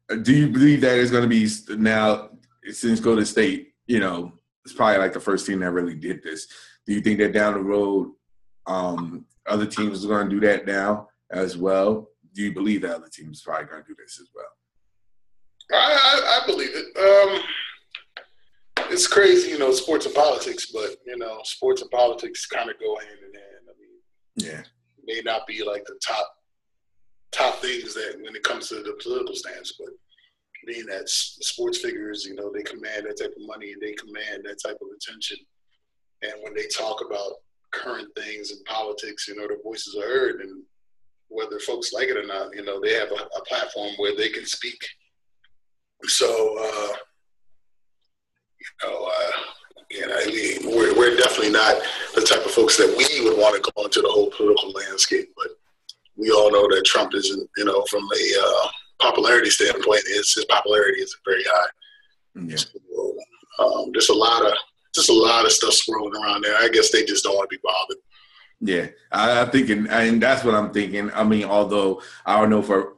[0.10, 1.48] Uh, do you believe that is going to be
[1.78, 2.30] now
[2.72, 3.74] since Golden State?
[3.88, 4.34] You know,
[4.66, 6.48] it's probably like the first team that really did this.
[6.86, 8.12] Do you think that down the road,
[8.66, 12.10] um, other teams are going to do that now as well?
[12.34, 14.46] Do you believe that other teams are probably going to do this as well?
[15.72, 16.86] I, I, I believe it.
[16.98, 17.44] Um,
[18.90, 22.80] it's crazy, you know, sports and politics, but you know, sports and politics kind of
[22.80, 23.66] go hand in hand.
[23.68, 24.00] I mean,
[24.36, 24.64] yeah,
[25.06, 26.36] may not be like the top
[27.32, 29.90] top things that when it comes to the political stance, but
[30.66, 34.44] being that sports figures, you know, they command that type of money and they command
[34.46, 35.38] that type of attention.
[36.24, 37.34] And when they talk about
[37.72, 40.42] current things and politics, you know, their voices are heard.
[40.42, 40.64] And
[41.28, 44.30] whether folks like it or not, you know, they have a, a platform where they
[44.30, 44.80] can speak.
[46.06, 46.96] So, uh,
[48.60, 49.42] you know, uh,
[49.92, 51.76] you know, I mean, we're, we're definitely not
[52.16, 55.30] the type of folks that we would want to go into the whole political landscape.
[55.36, 55.48] But
[56.16, 58.68] we all know that Trump isn't, you know, from a uh,
[59.00, 61.68] popularity standpoint, his, his popularity is very high.
[62.36, 62.56] Yeah.
[62.56, 63.18] So,
[63.60, 64.54] um, just a lot of
[64.94, 66.56] just a lot of stuff swirling around there.
[66.56, 67.98] I guess they just don't want to be bothered.
[68.66, 71.12] Yeah, I, I think, and, and that's what I'm thinking.
[71.12, 72.94] I mean, although I don't know for,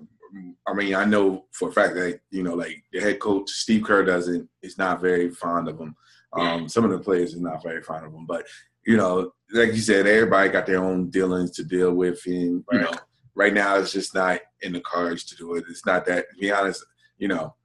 [0.67, 3.83] I mean, I know for a fact that you know, like the head coach Steve
[3.83, 5.95] Kerr doesn't is not very fond of him.
[6.33, 8.45] Um, some of the players is not very fond of him, but
[8.85, 12.79] you know, like you said, everybody got their own dealings to deal with, and you
[12.79, 12.91] know,
[13.33, 15.63] right now it's just not in the cards to do it.
[15.69, 16.29] It's not that.
[16.29, 16.85] To be honest,
[17.17, 17.55] you know,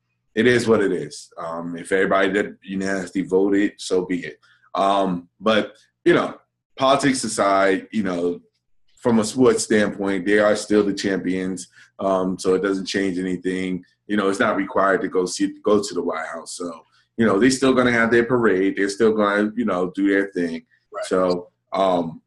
[0.41, 1.31] it is what it is.
[1.37, 4.41] Um, if everybody that unanimously voted, so be it.
[4.75, 5.77] Um, but
[6.07, 6.39] you know,
[6.77, 8.41] politics aside, you know,
[8.97, 11.69] from a sports standpoint, they are still the champions.
[11.99, 13.85] Um, so it doesn't change anything.
[14.07, 16.57] You know, it's not required to go see go to the White House.
[16.57, 16.87] So
[17.19, 18.77] you know, they're still going to have their parade.
[18.77, 20.65] They're still going to you know do their thing.
[20.91, 21.05] Right.
[21.05, 22.23] So um,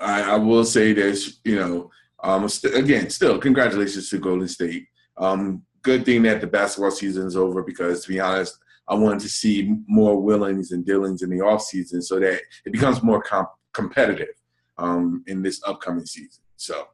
[0.00, 1.38] I, I, will say this.
[1.44, 1.90] You know,
[2.24, 4.88] um, st- again, still congratulations to Golden State.
[5.16, 8.58] Um, good thing that the basketball season is over because, to be honest,
[8.88, 12.72] I wanted to see more willings and dealings in the off season so that it
[12.72, 14.34] becomes more comp- competitive
[14.78, 16.42] um, in this upcoming season.
[16.56, 16.88] So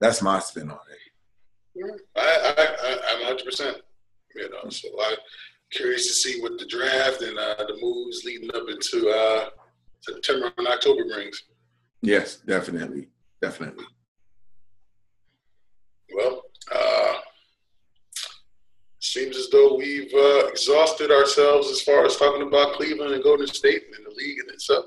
[0.00, 2.00] that's my spin on it.
[2.16, 3.44] I, I, I, am 100.
[3.44, 3.78] percent
[4.34, 5.16] You know, so I'm
[5.70, 9.48] curious to see what the draft and uh, the moves leading up into uh,
[10.00, 11.42] September and October brings.
[12.02, 13.08] Yes, definitely,
[13.40, 13.84] definitely.
[16.14, 16.42] Well,
[16.72, 17.13] uh,
[19.14, 23.46] seems as though we've uh, exhausted ourselves as far as talking about Cleveland and Golden
[23.46, 24.86] State and the league and itself.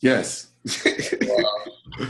[0.00, 0.48] Yes.
[0.86, 2.06] uh,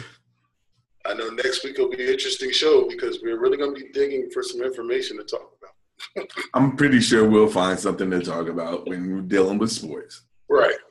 [1.05, 3.93] I know next week will be an interesting show because we're really going to be
[3.93, 6.31] digging for some information to talk about.
[6.55, 10.23] I'm pretty sure we'll find something to talk about when we're dealing with sports.
[10.49, 10.77] Right.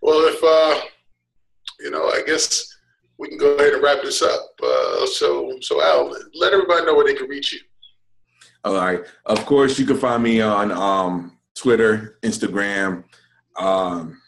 [0.00, 0.80] well, if uh,
[1.78, 2.76] you know, I guess
[3.18, 4.50] we can go ahead and wrap this up.
[4.60, 7.60] Uh, so, so Al, let everybody know where they can reach you.
[8.64, 9.00] All right.
[9.24, 13.04] Of course, you can find me on um, Twitter, Instagram.
[13.56, 14.20] Um,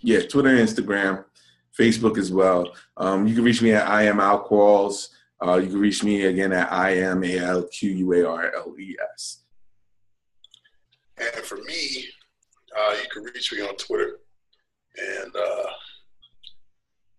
[0.00, 1.24] yeah, Twitter, Instagram,
[1.78, 2.72] Facebook as well.
[2.96, 5.10] Um, you can reach me at I am Al Quarles.
[5.44, 8.52] Uh, you can reach me again at I am A L Q U A R
[8.54, 9.42] L E S.
[11.18, 12.06] And for me,
[12.78, 14.18] uh, you can reach me on Twitter.
[14.96, 15.70] And, uh,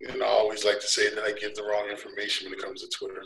[0.10, 2.82] and I always like to say that I give the wrong information when it comes
[2.82, 3.24] to Twitter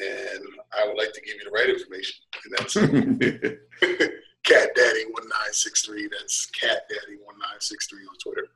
[0.00, 0.44] and
[0.76, 2.14] I would like to give you the right information.
[2.44, 2.74] And that's
[4.44, 6.08] Cat Daddy one nine six three.
[6.08, 8.48] That's Cat Daddy one nine six three on Twitter.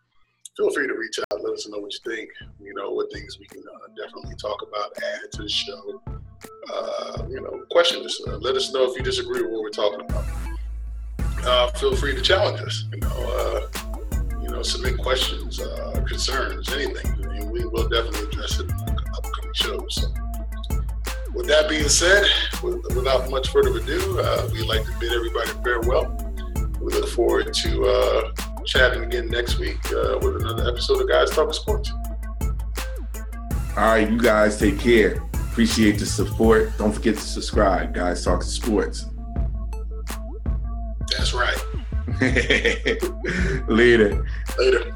[0.57, 1.43] Feel free to reach out.
[1.43, 2.31] Let us know what you think.
[2.61, 6.03] You know what things we can uh, definitely talk about, add to the show.
[6.73, 8.21] Uh, you know, questions.
[8.27, 10.25] Uh, let us know if you disagree with what we're talking about.
[11.45, 12.85] Uh, feel free to challenge us.
[12.93, 17.25] You know, uh, you know, submit questions, uh, concerns, anything.
[17.25, 19.95] I mean, we will definitely address it in upcoming shows.
[19.97, 20.09] So
[21.35, 22.27] with that being said,
[22.63, 26.17] without much further ado, uh, we'd like to bid everybody farewell.
[26.81, 28.33] We look forward to uh,
[28.65, 31.93] chatting again next week uh, with another episode of Guys Talking Sports.
[33.77, 35.23] All right, you guys take care.
[35.51, 36.77] Appreciate the support.
[36.79, 39.07] Don't forget to subscribe, Guys Talking Sports.
[41.17, 41.57] That's right.
[43.69, 44.27] Later.
[44.59, 44.95] Later.